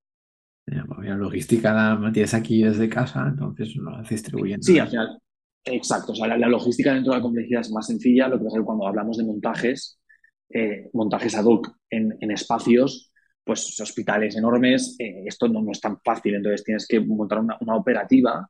[0.64, 4.64] Pues la logística la mantienes aquí desde casa, entonces lo haces distribuyendo.
[4.64, 5.18] Sí, al final,
[5.64, 6.12] exacto.
[6.12, 8.26] O sea, la, la, logística dentro de la complejidad es más sencilla.
[8.26, 10.00] Lo que pasa es que cuando hablamos de montajes,
[10.48, 13.12] eh, montajes ad hoc en, en, espacios,
[13.44, 17.56] pues hospitales enormes, eh, esto no, no, es tan fácil, entonces tienes que montar una,
[17.60, 18.48] una operativa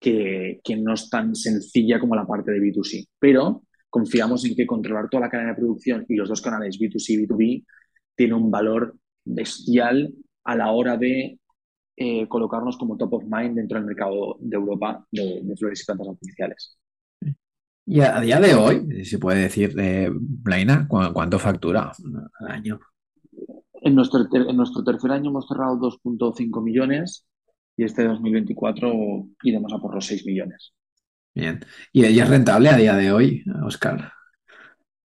[0.00, 3.62] que, que, no es tan sencilla como la parte de B2C, pero
[3.96, 7.26] confiamos en que controlar toda la cadena de producción y los dos canales B2C y
[7.26, 7.64] B2B
[8.14, 8.94] tiene un valor
[9.24, 10.12] bestial
[10.44, 11.38] a la hora de
[11.96, 15.86] eh, colocarnos como top of mind dentro del mercado de Europa de, de flores y
[15.86, 16.78] plantas artificiales.
[17.86, 21.90] Y a, día de hoy, se puede decir, eh, Blaina, ¿cuánto factura
[22.40, 22.78] al año?
[23.80, 27.26] En nuestro, en nuestro tercer año hemos cerrado 2.5 millones
[27.78, 28.92] y este 2024
[29.42, 30.74] iremos a por los 6 millones.
[31.36, 31.60] Bien.
[31.92, 34.10] ¿Y ella es rentable a día de hoy, Oscar?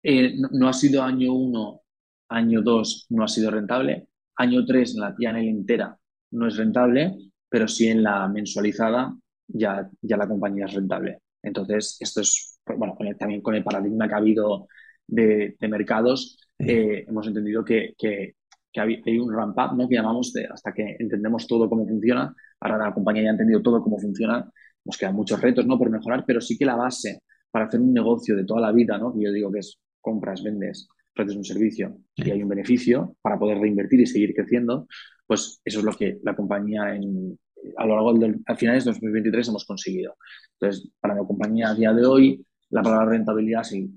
[0.02, 1.82] Eh, no, no, ha sido año 1,
[2.30, 4.08] año 2 no ha sido rentable.
[4.38, 5.98] Año 3 en la PNL entera
[6.32, 7.18] no es rentable,
[7.50, 9.14] pero sí en la mensualizada
[9.46, 11.20] ya, ya la compañía es rentable.
[11.44, 14.70] Entonces, esto es bueno, también con el paradigma que ha habido
[15.06, 18.36] de, mercados, eh, hemos entendido que, que,
[18.80, 19.90] hay, un ramp up, ¿no?
[19.90, 22.34] Que llamamos de, hasta que entendemos todo cómo funciona.
[22.62, 24.50] Ahora la compañía ya ha entendido todo cómo funciona.
[24.86, 25.78] Nos quedan muchos retos, ¿no?
[25.78, 27.22] Por mejorar, pero sí que la base
[27.52, 29.14] para hacer un negocio de toda la vida, ¿no?
[29.14, 33.38] Que yo digo que es compras, vendes, ofreces un servicio y hay un beneficio para
[33.38, 34.88] poder reinvertir y seguir creciendo,
[35.28, 37.38] pues eso es lo que la compañía en,
[37.78, 40.16] a lo largo del, a finales de 2023 hemos conseguido.
[40.60, 43.92] Entonces, para la compañía a día de hoy, la palabra rentabilidad es el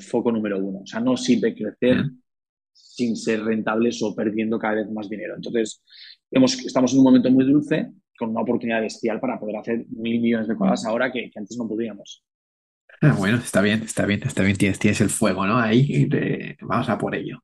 [0.00, 0.80] foco número uno.
[0.80, 2.04] O sea, no sirve crecer
[2.72, 5.34] sin ser rentables o perdiendo cada vez más dinero.
[5.36, 5.82] Entonces,
[6.30, 10.20] hemos, estamos en un momento muy dulce, con una oportunidad bestial para poder hacer mil
[10.20, 12.24] millones de cosas ahora que, que antes no podíamos.
[13.00, 14.56] Ah, bueno, está bien, está bien, está bien.
[14.56, 15.56] Tienes, tienes el fuego, ¿no?
[15.58, 17.42] Ahí te, vamos a por ello.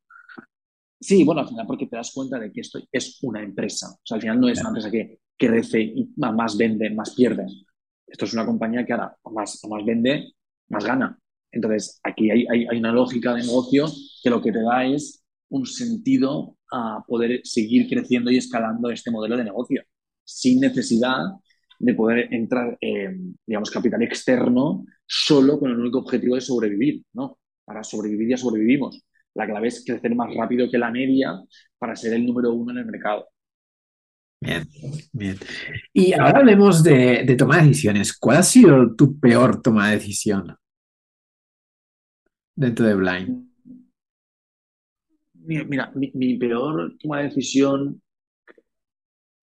[1.01, 3.89] Sí, bueno, al final porque te das cuenta de que esto es una empresa.
[3.93, 7.47] O sea, al final no es una empresa que crece y más vende, más pierde.
[8.07, 10.33] Esto es una compañía que ahora más, más vende,
[10.69, 11.19] más gana.
[11.53, 13.87] Entonces, aquí hay, hay, hay, una lógica de negocio
[14.23, 19.11] que lo que te da es un sentido a poder seguir creciendo y escalando este
[19.11, 19.85] modelo de negocio,
[20.25, 21.19] sin necesidad
[21.79, 23.17] de poder entrar, eh,
[23.47, 27.39] digamos, capital externo solo con el único objetivo de sobrevivir, ¿no?
[27.65, 29.05] Para sobrevivir ya sobrevivimos.
[29.35, 31.41] La clave es crecer más rápido que la media
[31.79, 33.29] para ser el número uno en el mercado.
[34.41, 34.69] Bien,
[35.13, 35.37] bien.
[35.93, 38.17] Y ahora hablemos de, de toma de decisiones.
[38.17, 40.55] ¿Cuál ha sido tu peor toma de decisión
[42.55, 43.49] dentro de Blind?
[45.35, 48.03] Mira, mi, mi, peor toma de decisión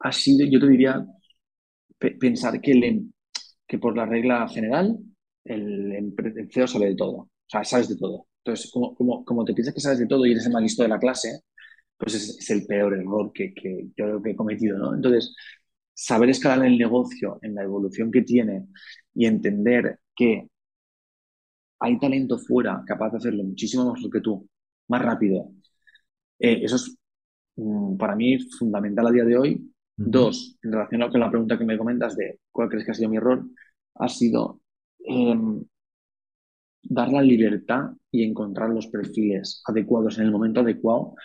[0.04, 1.06] ha sido, yo te diría,
[1.97, 3.14] pe pensar que, el,
[3.68, 4.97] que por la regla general
[5.45, 7.14] el, el CEO sabe de todo.
[7.18, 8.28] O sea, sabes de todo.
[8.43, 10.84] Entonces, como, como, como te piensas que sabes de todo y eres el más listo
[10.84, 11.41] de la clase,
[11.97, 14.95] pues es, el peor error que, que, yo he cometido, ¿no?
[14.95, 15.36] Entonces,
[15.93, 18.68] saber escalar el negocio en la evolución que tiene
[19.14, 20.49] y entender que
[21.80, 24.47] hay talento fuera capaz de hacerlo muchísimo mejor que tú,
[24.88, 25.52] más rápido,
[26.39, 26.95] eh, eso es
[27.58, 29.74] mm, para mí fundamental a día de hoy.
[30.06, 33.10] Dos, en relación con la pregunta que me comentas de cuál crees que ha sido
[33.10, 33.45] mi error,
[33.95, 34.62] ha sido
[34.99, 35.36] eh,
[36.84, 41.16] dar la libertad y encontrar los perfiles adecuados en el momento adecuado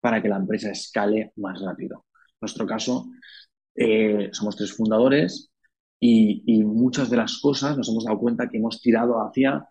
[0.00, 2.06] para que la empresa escale más rápido.
[2.14, 3.06] En nuestro caso,
[3.74, 5.52] Eh, somos tres fundadores
[6.00, 9.64] y, muchas de las cosas nos hemos dado cuenta que hemos tirado hacia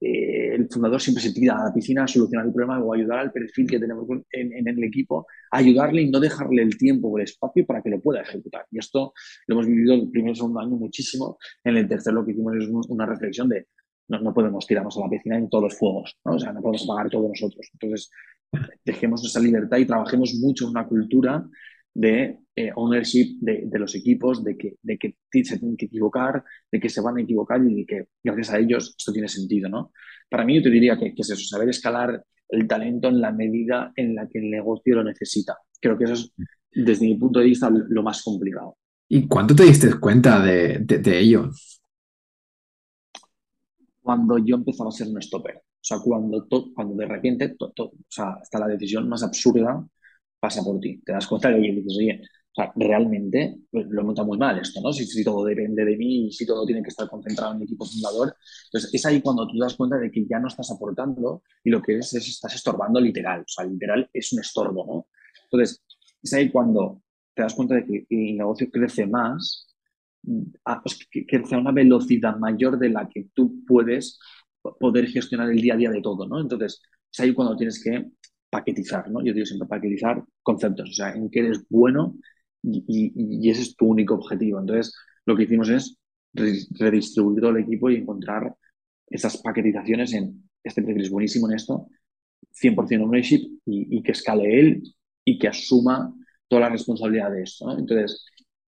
[0.00, 3.20] eh, el fundador siempre se tira a la piscina a solucionar el problema o ayudar
[3.20, 7.18] al perfil que tenemos en, en, el equipo, ayudarle y no dejarle el tiempo o
[7.18, 8.66] el espacio para que lo pueda ejecutar.
[8.70, 9.12] Y esto
[9.46, 11.38] lo hemos vivido el primer y segundo año muchísimo.
[11.62, 13.66] En el tercer lo que hicimos es una reflexión de
[14.08, 16.34] no, no, podemos tirarnos a la piscina en todos los fuegos, ¿no?
[16.34, 17.70] o sea, no podemos apagar todos nosotros.
[17.72, 18.10] Entonces,
[18.84, 21.44] dejemos esa libertad y trabajemos mucho en una cultura
[21.94, 26.44] de eh, ownership de, de, los equipos, de que, de que se tienen que equivocar,
[26.70, 29.68] de que se van a equivocar y de que gracias a ellos esto tiene sentido,
[29.68, 29.92] ¿no?
[30.28, 33.32] Para mí yo te diría que, que es eso, saber escalar el talento en la
[33.32, 35.56] medida en la que el negocio lo necesita.
[35.80, 36.32] Creo que eso es,
[36.72, 38.76] desde mi punto de vista, lo más complicado.
[39.08, 41.50] ¿Y cuánto te diste cuenta de, de, de ello?
[44.02, 45.56] Cuando yo empezaba a ser un stopper.
[45.56, 49.22] O sea, cuando, to, cuando de repente, to, to, o sea, hasta la decisión más
[49.22, 49.86] absurda
[50.44, 51.00] pasa por ti.
[51.02, 54.58] Te das cuenta que dices, oye, o sea, realmente pues, lo he montado muy mal
[54.58, 54.92] esto, ¿no?
[54.92, 57.64] Si, si, todo depende de mí y si todo tiene que estar concentrado en mi
[57.64, 58.36] equipo fundador.
[58.66, 61.80] Entonces, es ahí cuando tú das cuenta de que ya no estás aportando y lo
[61.80, 63.40] que es es estás estorbando literal.
[63.40, 65.06] O sea, literal es un estorbo, ¿no?
[65.44, 65.82] Entonces,
[66.22, 67.00] es ahí cuando
[67.34, 69.66] te das cuenta de que el negocio crece más,
[70.66, 74.18] a, pues, que crece a una velocidad mayor de la que tú puedes
[74.78, 76.38] poder gestionar el día a día de todo, ¿no?
[76.38, 78.10] Entonces, es ahí cuando tienes que
[78.54, 79.20] paquetizar, ¿no?
[79.24, 82.16] Yo digo siempre paquetizar conceptos, o sea, en qué eres bueno
[82.62, 84.60] y, y, y, ese es tu único objetivo.
[84.60, 84.94] Entonces,
[85.26, 85.98] lo que hicimos es
[86.32, 88.54] redistribuir todo el equipo y encontrar
[89.08, 91.88] esas paquetizaciones en este perfil es buenísimo en esto,
[92.52, 94.82] 100% ownership y, y, que escale él
[95.24, 96.14] y que asuma
[96.46, 97.66] toda la responsabilidad de esto.
[97.66, 97.78] ¿no?
[97.78, 98.24] Entonces,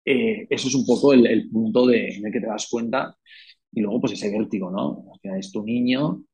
[0.07, 3.15] eh, eso es un poco el, el, punto de, en el que te das cuenta
[3.71, 5.05] y luego pues ese vértigo, ¿no?
[5.23, 6.25] Es tu niño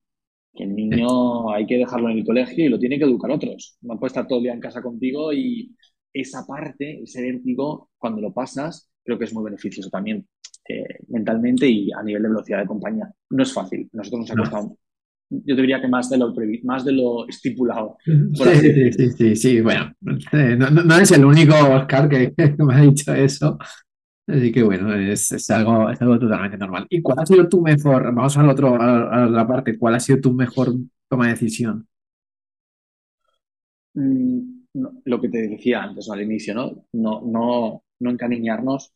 [0.55, 3.79] que el niño hay que dejarlo en el colegio y lo tiene que educar otros.
[3.83, 5.75] No puede estar todo el día en casa contigo y
[6.13, 10.27] esa parte, ese vértigo, cuando lo pasas, creo que es muy beneficioso también
[10.69, 13.11] eh, mentalmente y a nivel de velocidad de compañía.
[13.31, 13.89] No es fácil.
[13.93, 14.77] Nosotros nos ha costado,
[15.31, 15.43] no.
[15.45, 16.35] yo diría que más de lo,
[16.65, 17.97] más de lo estipulado.
[18.05, 19.93] Sí, sí, sí, sí, sí, bueno,
[20.33, 23.59] eh, no, no, es el único Oscar que, que me ha dicho eso.
[24.31, 26.87] Así que bueno, es, es, algo, es algo totalmente normal.
[26.91, 30.01] ¿Y cuál ha sido tu mejor, vamos al otro, a, a la parte, cuál ha
[30.01, 30.73] sido tu mejor
[31.09, 31.89] toma de decisión?
[33.95, 36.15] Mm, no, lo que te decía antes, ¿no?
[36.15, 36.87] al inicio, ¿no?
[36.93, 38.93] No, no, no encariñarnos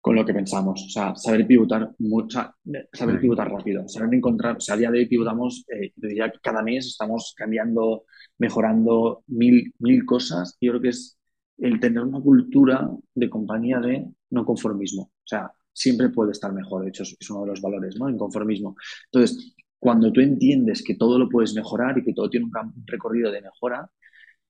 [0.00, 2.52] con lo que pensamos, o sea, saber pivotar, mucha,
[2.92, 6.40] saber pivotar rápido, saber encontrar, o sea, a día de hoy pivotamos, eh, diría que
[6.42, 8.04] cada mes estamos cambiando,
[8.38, 11.16] mejorando mil, mil cosas, y yo creo que es
[11.62, 15.02] el tener una cultura de compañía de no conformismo.
[15.02, 16.82] O sea, siempre puede estar mejor.
[16.82, 18.10] De hecho, es uno de los valores, ¿no?
[18.10, 18.76] Inconformismo.
[19.06, 22.52] Entonces, cuando tú entiendes que todo lo puedes mejorar y que todo tiene un
[22.86, 23.88] recorrido de mejora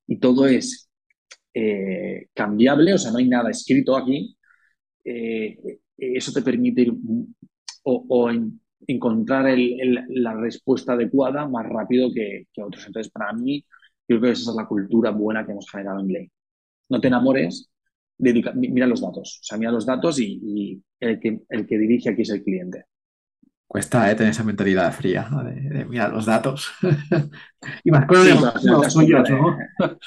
[0.07, 0.91] y todo es
[1.55, 4.37] eh, cambiable, o sea, no hay nada escrito aquí,
[5.05, 5.59] eh,
[5.99, 6.95] eso te permite ir
[7.85, 9.55] o, o en, encontrar
[10.09, 12.87] la respuesta adecuada más rápido que, que, otros.
[12.87, 13.65] Entonces, para mí,
[14.09, 16.33] yo creo que esa es la cultura buena que hemos generado en Blade.
[16.93, 17.71] No te enamores,
[18.19, 19.39] dedica, mira los datos.
[19.41, 22.45] O sea, mira los datos y, y el, que, el que dirige aquí es el
[22.45, 22.85] cliente.
[23.67, 25.43] Cuesta eh, tener esa mentalidad fría ¿no?
[25.43, 26.71] de, de, mirar los datos.
[27.85, 29.57] y más con sí, los suyos, ¿no?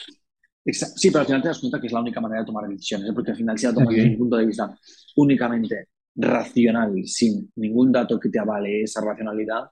[0.67, 3.09] Sí, pero al final te das cuenta que es la única manera de tomar decisiones,
[3.09, 3.13] ¿eh?
[3.13, 3.99] porque al final si la tomas okay.
[3.99, 4.75] desde un punto de vista
[5.15, 9.69] únicamente racional, sin ningún dato que te avale esa racionalidad,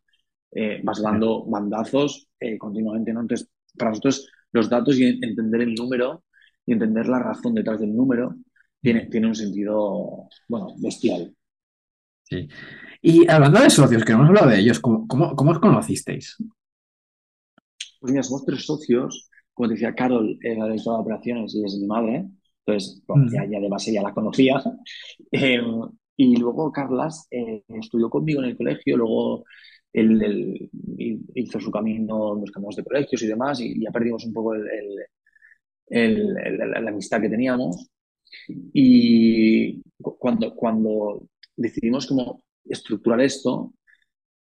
[0.51, 3.11] eh, vas dando bandazos eh, continuamente.
[3.11, 3.21] ¿no?
[3.21, 6.25] Entonces, para nosotros los datos y entender el número
[6.65, 8.35] y entender la razón detrás del número
[8.81, 11.33] tiene, tiene un sentido, bueno, bestial.
[12.23, 12.47] Sí.
[13.01, 16.37] Y hablando de socios, que no hemos hablado de ellos, ¿cómo, cómo, cómo os conocisteis?
[17.99, 19.29] Pues mira, somos tres socios.
[19.53, 22.25] Como te decía, Carol era de operaciones y es mi madre.
[22.65, 24.61] Entonces, bueno, ya, ya, de base ya la conocía.
[25.31, 25.61] Eh,
[26.15, 29.45] y luego Carlas eh, estudió conmigo en el colegio, luego
[29.91, 30.71] él, él,
[31.35, 34.61] hizo su camino, nos cambiamos de colegios y demás, y ya perdimos un poco el,
[34.61, 34.95] el,
[35.87, 37.89] el, la, la, amistad que teníamos.
[38.73, 43.73] Y cuando, cuando decidimos cómo estructurar esto,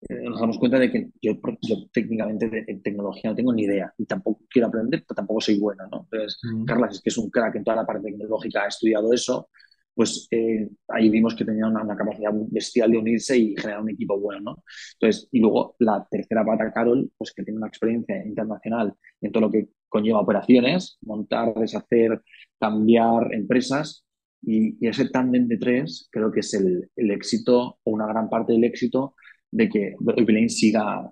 [0.09, 1.33] eh, nos damos cuenta de que yo,
[1.63, 5.41] yo, técnicamente de, en tecnología no tengo ni idea y tampoco quiero aprender, pero tampoco
[5.41, 6.07] soy bueno, ¿no?
[6.11, 6.65] Entonces, mm.
[6.65, 9.49] Carla, es que es un crack en toda la parte tecnológica, ha estudiado eso,
[9.95, 13.91] pues eh, ahí vimos que tenía una, una, capacidad bestial de unirse y generar un
[13.91, 14.65] equipo bueno, ¿no?
[15.01, 19.41] Entonces, y luego la tercera pata, Carol, pues que tiene una experiencia internacional en todo
[19.45, 22.23] lo que conlleva operaciones, montar, deshacer,
[22.59, 24.05] cambiar empresas,
[24.43, 28.29] y, y ese tándem de tres creo que es el, el, éxito o una gran
[28.29, 29.15] parte del éxito
[29.51, 31.11] de que Oipilane siga,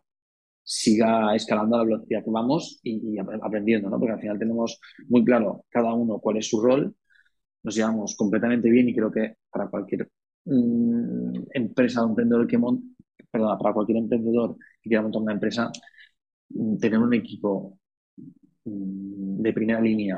[0.63, 3.99] siga escalando a la velocidad que vamos y, y, aprendiendo, ¿no?
[3.99, 6.95] Porque al final tenemos muy claro cada uno cuál es su rol
[7.65, 10.11] nos llevamos completamente bien y creo que para cualquier
[10.45, 12.87] mm, empresa o emprendedor que monte,
[13.31, 15.71] perdón, para cualquier emprendedor que quiera montar una empresa,
[16.51, 17.79] mm, tener un equipo
[18.65, 20.17] de primera línea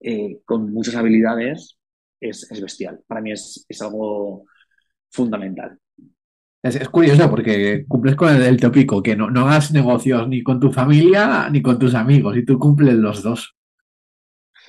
[0.00, 1.78] eh, con muchas habilidades
[2.20, 3.00] es, bestial.
[3.06, 4.44] Para mí es, algo
[5.10, 5.78] fundamental.
[6.62, 10.70] Es, curioso porque cumples con el, tópico, que no, no hagas negocios ni con tu
[10.70, 13.54] familia ni con tus amigos, y tú cumples los dos.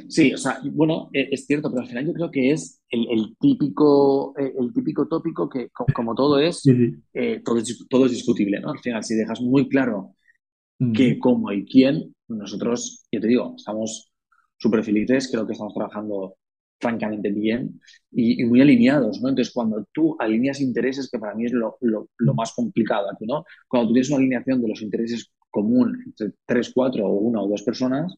[0.10, 3.36] Sí, o sea, bueno, e, es cierto, pero al final yo creo que es el,
[3.40, 6.64] típico, e, el típico tópico que, como todo es,
[7.14, 8.72] eh, todo es, todo es discutible, ¿no?
[8.72, 10.16] Al final, si dejas muy claro
[10.94, 14.12] qué, cómo y quién, nosotros, yo te digo, estamos
[14.58, 16.36] súper felices, creo que estamos trabajando
[16.80, 17.80] francamente bien
[18.12, 19.30] y, muy alineados, ¿no?
[19.30, 21.78] Entonces, cuando tú alineas intereses, que para mí es lo,
[22.36, 23.46] más complicado aquí, ¿no?
[23.68, 27.48] Cuando tú tienes una alineación de los intereses común entre tres, cuatro o una o
[27.48, 28.14] dos personas,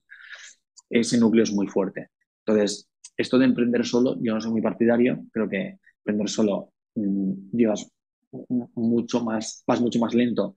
[0.90, 2.10] ese núcleo es muy fuerte.
[2.46, 7.56] Entonces, esto de emprender solo, yo no soy muy partidario, creo que emprender solo mm,
[7.56, 7.90] llevas
[8.76, 10.54] mucho más, vas mucho más lento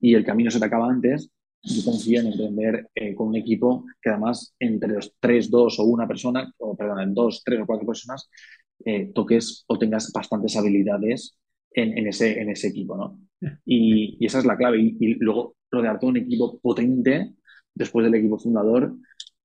[0.00, 1.30] y el camino se te acaba antes.
[1.62, 5.84] Yo confío en emprender eh, con un equipo que además entre los tres, dos o
[5.84, 8.30] una persona, o perdón, en dos, tres o cuatro personas,
[8.84, 11.36] eh, toques o tengas bastantes habilidades
[11.72, 13.20] en, ese, en ese equipo, ¿no?
[13.64, 14.80] Y, esa es la clave.
[14.80, 17.34] Y, y luego rodearte de un equipo potente
[17.74, 18.94] después del equipo fundador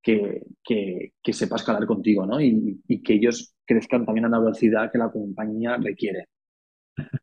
[0.06, 2.40] que, que, sepa escalar contigo, ¿no?
[2.40, 6.26] Y, que ellos crezcan también a la velocidad que la compañía requiere.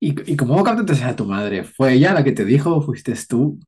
[0.00, 1.62] ¿Y, ¿Y cómo captaste a tu madre?
[1.62, 3.60] ¿Fue ella la que te dijo o fuiste tú?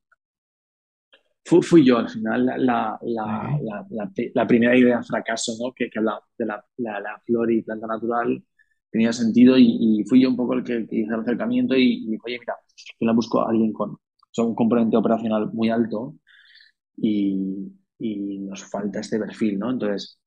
[1.45, 5.73] Fui yo al final la, la, primera idea de fracaso, ¿no?
[5.73, 8.43] Que, que hablaba de la, flor y planta natural,
[8.91, 12.39] tenía sentido y, fui yo un poco el que, hice el acercamiento y, y, oye,
[12.39, 12.55] mira,
[12.99, 13.97] yo la busco a alguien con
[14.37, 16.15] un componente operacional muy alto
[16.97, 19.71] y, y nos falta este perfil, ¿no?
[19.71, 20.19] Entonces,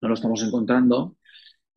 [0.00, 1.16] no lo estamos encontrando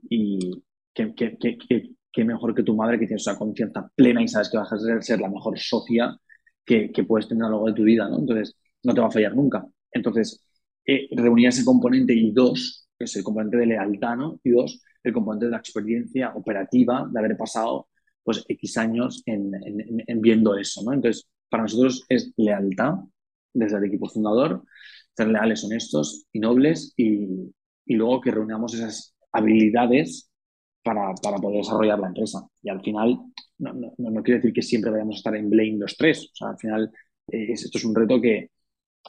[0.09, 0.63] y
[0.93, 5.01] qué, mejor que tu madre que tienes esa confianza plena y sabes que vas a
[5.01, 6.17] ser, la mejor socia
[6.65, 8.19] que, puedes tener a lo largo de tu vida, ¿no?
[8.19, 9.65] Entonces, no te va a fallar nunca.
[9.91, 10.41] Entonces,
[10.85, 14.39] eh, reunir ese componente y dos, que es el componente de lealtad, ¿no?
[14.43, 17.87] Y dos, el componente de la experiencia operativa de haber pasado
[18.23, 19.51] pues X años en,
[20.07, 20.93] en viendo eso, ¿no?
[20.93, 22.95] Entonces, para nosotros es lealtad
[23.53, 24.63] desde el equipo fundador,
[25.15, 27.53] ser leales, honestos y nobles y,
[27.87, 30.29] luego que reunamos esas habilidades
[30.85, 32.47] para, poder desarrollar la empresa.
[32.61, 33.19] Y al final,
[33.57, 36.29] no, no, quiere decir que siempre vayamos a estar en Blame los tres.
[36.31, 36.91] O sea, al final,
[37.27, 38.51] eh, esto es un reto que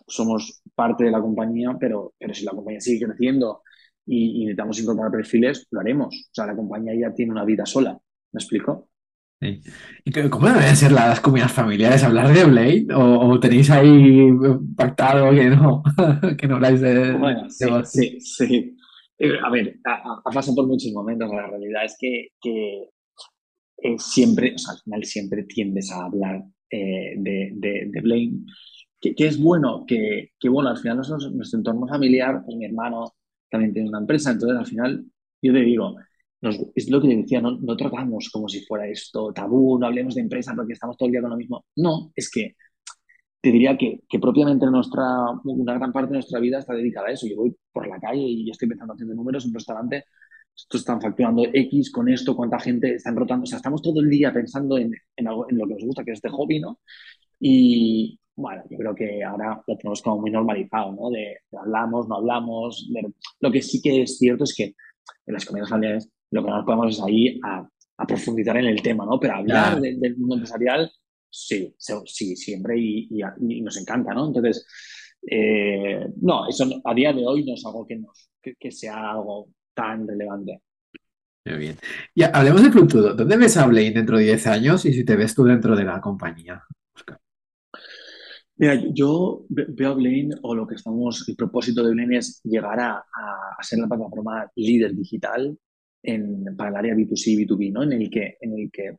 [0.07, 3.63] somos parte de la compañía, pero, pero si la compañía sigue creciendo
[4.07, 6.15] y, y necesitamos incorporar perfiles, lo haremos.
[6.31, 7.99] O sea, la compañía ya tiene una vida sola.
[8.33, 8.89] ¿Me explico?
[9.39, 12.03] ¿Y cómo deben ser las comidas familiares?
[12.03, 12.87] ¿Hablar de Blade?
[12.95, 14.31] ¿O, tenéis ahí
[14.75, 15.83] pactado que no,
[16.39, 18.75] que no habláis de, bueno, sí, sí, eh,
[19.43, 21.31] A ver, ha, pasado por muchos momentos.
[21.31, 22.91] La realidad es que, que
[23.79, 28.33] eh, siempre, o sea, al final siempre tiendes a hablar eh, de, de, de Blade.
[29.01, 32.65] Que, que, es bueno, que, que bueno, al final nuestro, nuestro entorno familiar, pues mi
[32.65, 33.15] hermano
[33.51, 35.05] también tiene una empresa, entonces al final
[35.43, 35.97] yo te digo,
[36.75, 40.23] es lo que decía, no, no, tratamos como si fuera esto tabú, no hablemos de
[40.23, 41.65] empresa porque estamos todo el día con lo mismo.
[41.77, 42.57] No, es que
[43.41, 45.05] te diría que, que, propiamente nuestra,
[45.45, 47.27] una gran parte de nuestra vida está dedicada a eso.
[47.27, 50.05] Yo voy por la calle y estoy empezando haciendo números en un restaurante,
[50.57, 53.45] estos están facturando X con esto, cuánta gente están rotando.
[53.45, 56.03] O sea, estamos todo el día pensando en, en, algo, en lo que nos gusta,
[56.03, 56.81] que es este hobby, ¿no?
[57.39, 61.11] Y bueno, yo creo que ahora lo tenemos como muy normalizado, ¿no?
[61.11, 62.89] De, hablamos, no hablamos.
[63.41, 64.75] lo que sí que es cierto es que
[65.27, 67.69] en las comidas familiares lo que nos podemos es ahí a,
[68.07, 69.19] profundizar en el tema, ¿no?
[69.19, 70.91] Pero hablar del mundo empresarial,
[71.37, 71.75] sí,
[72.07, 73.09] sí, siempre y,
[73.63, 74.29] nos encanta, ¿no?
[74.29, 74.67] Entonces,
[75.31, 79.51] eh, no, eso a día de hoy no es algo que, nos, que, sea algo
[79.75, 80.63] tan relevante.
[81.45, 81.77] Muy bien.
[82.15, 83.15] Y hablemos de futuro.
[83.15, 85.85] ¿Dónde ves a Blaine dentro de 10 años y si te ves tú dentro de
[85.85, 86.63] la compañía?
[88.59, 92.81] Mira, yo veo a Blaine o lo que estamos, el propósito de Blaine es llegar
[92.81, 95.57] a, a ser la plataforma líder digital
[96.57, 97.83] para el área B2C y B2B, ¿no?
[97.83, 98.97] en, el que, en el que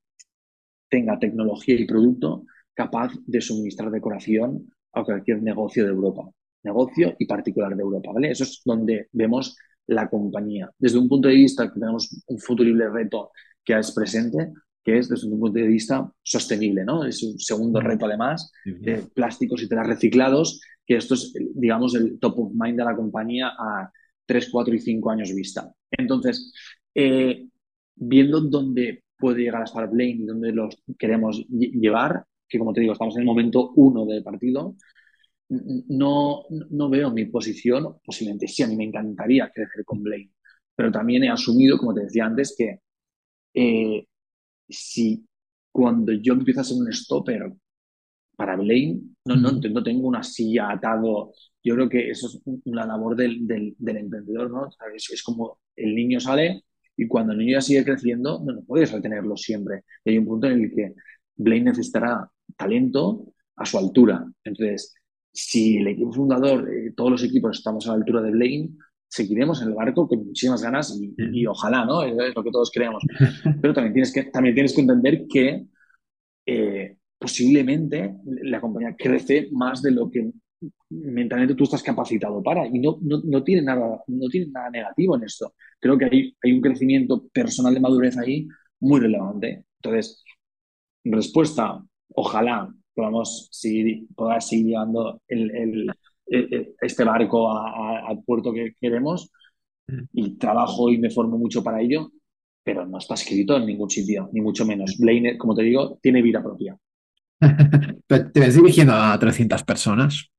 [0.89, 6.29] tenga tecnología y producto capaz de suministrar decoración a cualquier negocio de Europa,
[6.63, 8.11] negocio y particular de Europa.
[8.13, 8.31] ¿vale?
[8.31, 9.57] Eso es donde vemos
[9.87, 10.69] la compañía.
[10.77, 13.31] Desde un punto de vista que tenemos un futurible reto
[13.63, 17.03] que es presente, que es desde un punto de vista sostenible, ¿no?
[17.03, 22.17] Es un segundo reto además, de plásticos y telas reciclados, que esto es, digamos, el
[22.19, 23.91] top of mind de la compañía a
[24.25, 25.73] 3, 4 y 5 años vista.
[25.91, 26.53] Entonces,
[26.95, 27.47] eh,
[27.95, 32.81] viendo dónde puede llegar a estar Blaine y dónde los queremos llevar, que como te
[32.81, 34.75] digo, estamos en el momento uno del partido,
[35.49, 40.31] no, no veo mi posición, posiblemente sí, a mí me encantaría crecer con Blaine,
[40.75, 42.79] pero también he asumido, como te decía antes, que
[43.53, 44.07] eh,
[44.69, 45.25] si
[45.71, 47.53] cuando yo empiezo a ser un stopper
[48.35, 51.33] para Blaine, no, no, no tengo una silla atado.
[51.63, 54.69] Yo creo que eso es una labor del, del, emprendedor, ¿no?
[54.95, 56.63] Es, es, como el niño sale
[56.97, 59.83] y cuando el niño ya sigue creciendo, no, no puedes retenerlo siempre.
[60.03, 60.95] Y hay un punto en el que
[61.35, 64.25] Blaine necesitará talento a su altura.
[64.43, 64.95] Entonces,
[65.31, 68.75] si el equipo fundador, eh, todos los equipos estamos a la altura de Blaine,
[69.07, 72.03] seguiremos en el barco con muchísimas ganas y, ojalá, ¿no?
[72.03, 73.03] Es lo que todos creemos.
[73.61, 75.67] Pero también tienes que, también tienes que entender que
[76.45, 80.31] eh, posiblemente la compañía crece más de lo que
[80.89, 85.23] mentalmente tú estás capacitado para y no, no, tiene, nada, no tiene nada negativo en
[85.23, 85.53] esto.
[85.79, 88.47] Creo que hay, hay un crecimiento personal de madurez ahí
[88.79, 89.65] muy relevante.
[89.81, 90.23] Entonces,
[91.03, 95.91] respuesta, ojalá podamos seguir, poder seguir llevando el,
[96.25, 99.31] este barco al puerto que queremos
[99.87, 100.03] mm.
[100.13, 102.11] y trabajo y me formo mucho para ello,
[102.63, 104.97] pero no está escrito en ningún sitio, ni mucho menos.
[104.97, 106.77] Blaine, como te digo, tiene vida propia.
[108.07, 110.31] ¿Te ves dirigiendo a 300 personas?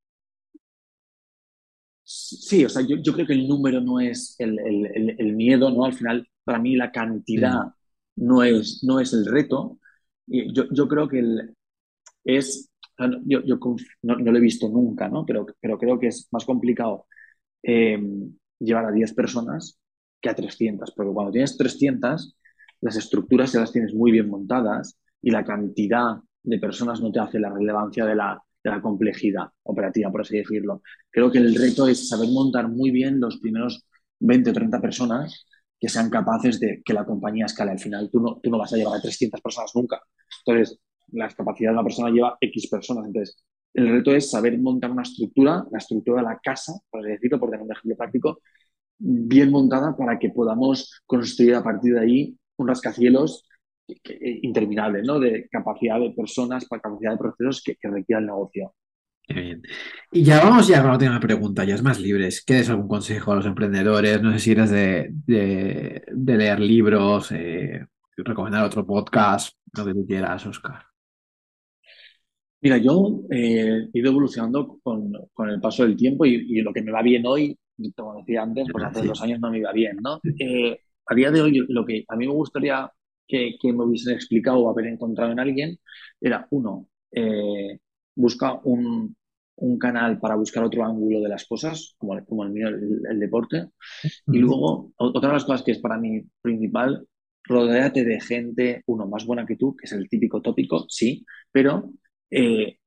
[2.11, 5.71] Sí, o sea, yo, yo creo que el número no es el, el, el, miedo,
[5.71, 5.85] ¿no?
[5.85, 7.67] Al final, para mí la cantidad
[8.17, 9.79] no, es, no es el reto.
[10.27, 11.55] Yo, yo creo que el,
[12.25, 12.71] es,
[13.27, 13.59] yo, yo
[14.03, 15.27] no, no, lo he visto nunca, ¿no?
[15.27, 17.07] Pero, pero creo que es más complicado
[17.63, 18.01] eh,
[18.59, 19.79] llevar a 10 personas
[20.19, 22.37] que a 300, porque cuando tienes 300,
[22.81, 27.21] las estructuras ya las tienes muy bien montadas y la cantidad de personas no te
[27.21, 30.83] hace la relevancia de la, de la complejidad operativa, por así decirlo.
[31.11, 33.87] Creo que el reto es saber montar muy bien los primeros
[34.21, 35.47] 20 o 30 personas
[35.81, 37.71] que sean capaces de que la compañía escale.
[37.73, 40.01] Al final, tú no, tú no vas a llevar a 300 personas nunca.
[40.45, 40.79] Entonces,
[41.13, 43.07] la capacidad de una persona lleva X personas.
[43.07, 43.45] Entonces,
[43.75, 47.39] el reto es saber montar una estructura, la estructura de la casa, por así decirlo,
[47.39, 48.41] por tener un ejemplo práctico,
[48.99, 53.48] bien montada para que podamos construir a partir de ahí un rascacielos
[54.43, 55.19] interminable, ¿no?
[55.19, 58.75] De capacidad de personas, para capacidad de procesos que, que requiera el negocio.
[59.29, 59.63] bien.
[60.13, 62.43] Y ya vamos ya con la última pregunta, ya es más libres.
[62.43, 64.23] ¿Quieres algún consejo a los emprendedores?
[64.23, 67.87] No sé si eres de, de, leer libros, eh,
[68.17, 70.83] recomendar otro podcast, lo que tú quieras, Oscar.
[72.61, 76.83] Mira, yo eh, he ido evolucionando con, con, el paso del tiempo y, lo que
[76.83, 77.57] me va bien hoy,
[77.97, 80.21] como decía antes, pues hace dos años no me iba bien, ¿no?
[80.41, 82.91] Eh, a día de hoy, lo que a mí me gustaría
[83.29, 85.79] que, que me hubiesen explicado o haber encontrado en alguien
[86.21, 87.79] era, uno, eh,
[88.15, 89.17] busca un,
[89.57, 93.69] un, canal para buscar otro ángulo de las cosas, como, como el mío, el, deporte.
[94.27, 97.07] Y luego, otra de las cosas que es para mí principal,
[97.45, 101.91] rodéate de gente, uno, más buena que tú, que es el típico tópico, sí, pero
[102.31, 102.79] eh,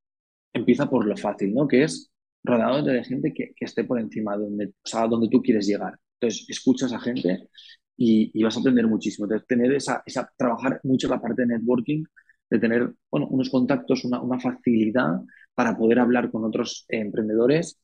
[0.53, 1.67] empieza por lo fácil, ¿no?
[1.67, 2.11] Que es
[2.43, 5.67] rodeado de gente que, que, esté por encima de donde, o sea, donde tú quieres
[5.67, 5.97] llegar.
[6.19, 7.49] Entonces, escuchas a gente
[7.97, 9.25] y, y vas a aprender muchísimo.
[9.25, 12.03] Entonces, tener esa, esa, trabajar mucho la parte de networking,
[12.49, 15.21] de tener, bueno, unos contactos, una, una facilidad
[15.53, 17.79] para poder hablar con otros emprendedores,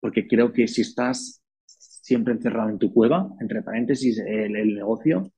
[0.00, 5.32] porque creo que si estás siempre encerrado en tu cueva, entre paréntesis, el, el negocio,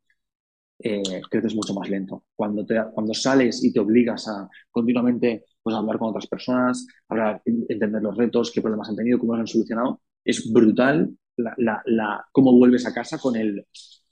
[0.79, 2.25] eh, creces mucho más lento.
[2.35, 7.43] Cuando, te, cuando sales y te obligas a continuamente pues, hablar con otras personas, hablar,
[7.45, 11.11] entender los retos, qué problemas han tenido, cómo los han solucionado, es brutal
[11.43, 13.67] la, la, la, cómo vuelves a casa con el,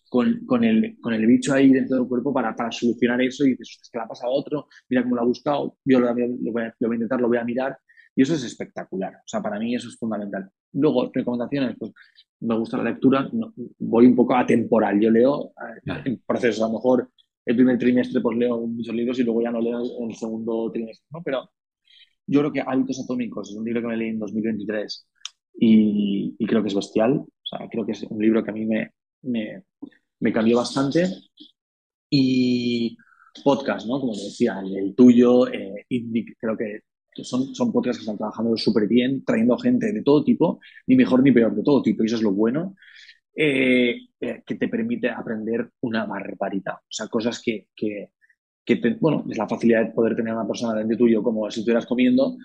[0.08, 3.50] con, con, el, con el bicho ahí dentro del cuerpo para, para solucionar eso y
[3.50, 6.06] dices, es que le ha pasado a otro, mira cómo lo ha buscado, yo lo,
[6.14, 7.78] lo, voy a, lo voy a intentar, lo voy a mirar.
[8.16, 9.14] Y eso es espectacular.
[9.14, 10.50] O sea, para mí eso es fundamental.
[10.72, 11.92] Luego, recomendaciones, pues
[12.40, 13.30] me gusta la lectura,
[13.78, 14.98] voy un poco atemporal.
[15.00, 15.52] Yo leo
[16.04, 17.10] en procesos, a lo mejor
[17.46, 20.70] el primer trimestre pues leo muchos libros y luego ya no leo en el segundo
[20.72, 21.22] trimestre, ¿no?
[21.22, 21.48] Pero
[22.26, 25.08] yo creo que Hábitos Atómicos es un libro que me leí en 2023
[25.58, 27.12] y, creo que es bestial.
[27.18, 31.06] O sea, creo que es un libro que a mí me, me, cambió bastante.
[32.10, 32.96] Y
[33.44, 34.00] podcast, ¿no?
[34.00, 35.86] Como decía, el, tuyo, eh,
[36.40, 36.82] creo que
[37.24, 41.22] son, son podcasts que están trabajando súper bien, trayendo gente de todo tipo, ni mejor
[41.22, 42.74] ni peor, de todo tipo, y eso es lo bueno,
[43.34, 46.74] eh, eh, que te permite aprender una barbaridad.
[46.74, 48.10] O sea, cosas que, que,
[48.64, 51.60] que bueno, es la facilidad de poder tener a una persona delante tuyo como si
[51.60, 52.36] estuvieras comiendo,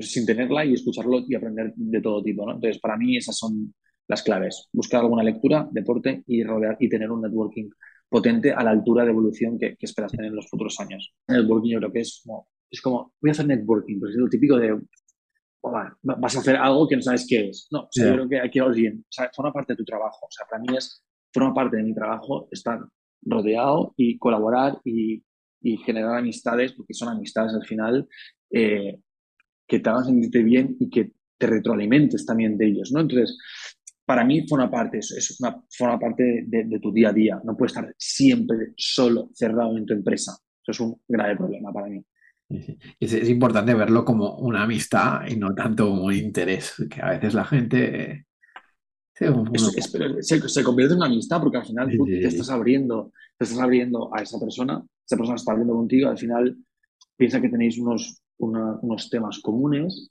[0.00, 2.54] sin tenerla y escucharlo y aprender de todo tipo, ¿no?
[2.54, 3.74] Entonces, para mí esas son
[4.08, 4.68] las claves.
[4.72, 7.68] Buscar alguna lectura, deporte y rodear y tener un networking
[8.08, 11.12] potente a la altura de evolución que, que esperas tener en los futuros años.
[11.26, 14.18] El networking yo creo que es como es como, voy a hacer networking, pues es
[14.18, 14.78] lo típico de,
[16.02, 17.68] vas a hacer algo que no sabes qué es.
[17.70, 19.00] No, o sea, yo creo que hay que bien.
[19.00, 20.26] O sea, forma parte de tu trabajo.
[20.26, 22.80] O sea, para mí es, forma parte de mi trabajo estar
[23.22, 25.22] rodeado y colaborar y,
[25.60, 28.08] y generar amistades, porque son amistades al final,
[28.50, 28.98] eh,
[29.66, 33.00] que te hagan sentirte bien y que te retroalimentes también de ellos, ¿no?
[33.00, 33.36] Entonces,
[34.06, 37.40] para mí forma parte, es, es una, forma parte de, tu día a día.
[37.44, 40.36] No puedes estar siempre solo cerrado en tu empresa.
[40.62, 42.02] Eso es un grave problema para mí.
[43.00, 47.34] Es, importante verlo como una amistad y no tanto como un interés, que a veces
[47.34, 48.26] la gente...
[49.12, 54.14] se, convierte en una amistad porque al final tú te estás abriendo, te estás abriendo
[54.14, 56.56] a esa persona, esa persona está abriendo contigo, al final
[57.16, 60.10] piensa que tenéis unos, unos temas comunes,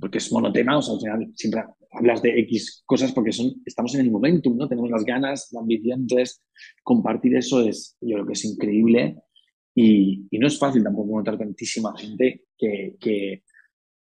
[0.00, 3.94] porque es monotema, o sea, al final siempre hablas de X cosas porque son, estamos
[3.94, 4.68] en el momentum, ¿no?
[4.68, 6.42] Tenemos las ganas, la ambición, entonces
[6.82, 9.16] compartir eso es, yo creo que es increíble
[9.74, 13.42] y, y no es fácil tampoco encontrar tantísima gente que, que,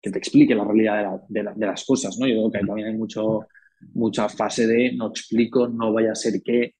[0.02, 2.28] que te explique la realidad de, de, las cosas, ¿no?
[2.28, 3.48] Yo creo que también hay mucho,
[3.94, 6.76] mucha fase de no explico, no vaya a ser que,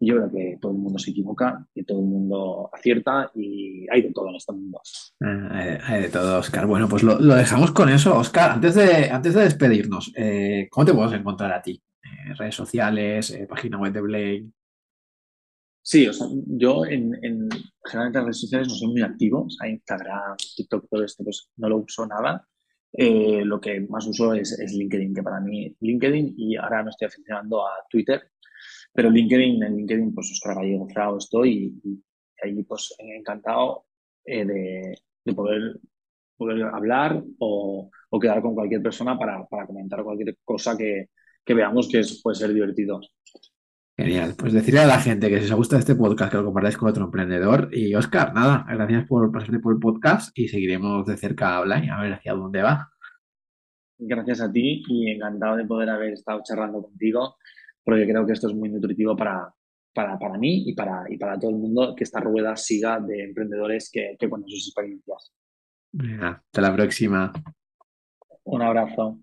[0.00, 4.02] yo creo que todo el mundo se equivoca y todo el mundo acierta y hay
[4.02, 4.80] de todo en este mundo.
[5.20, 6.66] Ah, hay, de todo, Oscar.
[6.66, 8.16] Bueno, pues lo, dejamos con eso.
[8.16, 11.82] Oscar, antes de, antes de despedirnos, eh, ¿cómo te podemos encontrar a ti?
[12.02, 14.46] Eh, redes sociales, eh, página web de Blade.
[15.82, 17.48] Sí, o sea, yo en, en
[17.84, 21.50] generalmente en redes sociales no soy muy activo, o sea, Instagram, TikTok, todo esto, pues
[21.56, 22.46] no lo uso nada.
[22.92, 27.06] lo que más uso es, es, LinkedIn, que para mí LinkedIn y ahora me estoy
[27.06, 28.30] aficionando a Twitter,
[28.98, 32.02] pero LinkedIn, en LinkedIn, pues Oscar Gallego Frao estoy y,
[32.42, 33.84] ahí pues encantado
[34.24, 35.78] eh, de, poder,
[36.36, 37.88] poder hablar o,
[38.20, 41.10] quedar con cualquier persona para, comentar cualquier cosa que,
[41.46, 43.00] veamos que puede ser divertido.
[43.96, 44.34] Genial.
[44.36, 46.88] Pues decirle a la gente que si os gusta este podcast, que lo compartáis con
[46.88, 47.68] otro emprendedor.
[47.70, 52.00] Y Oscar, nada, gracias por pasarte por el podcast y seguiremos de cerca online a
[52.00, 52.90] ver hacia dónde va.
[53.96, 57.36] Gracias a ti y encantado de poder haber estado charlando contigo
[57.88, 59.50] porque creo que esto es muy nutritivo para,
[59.94, 63.24] para, para mí y para, y para todo el mundo que esta rueda siga de
[63.24, 65.32] emprendedores que, que sus experiencias.
[66.20, 67.32] hasta la próxima.
[68.44, 69.20] Un abrazo.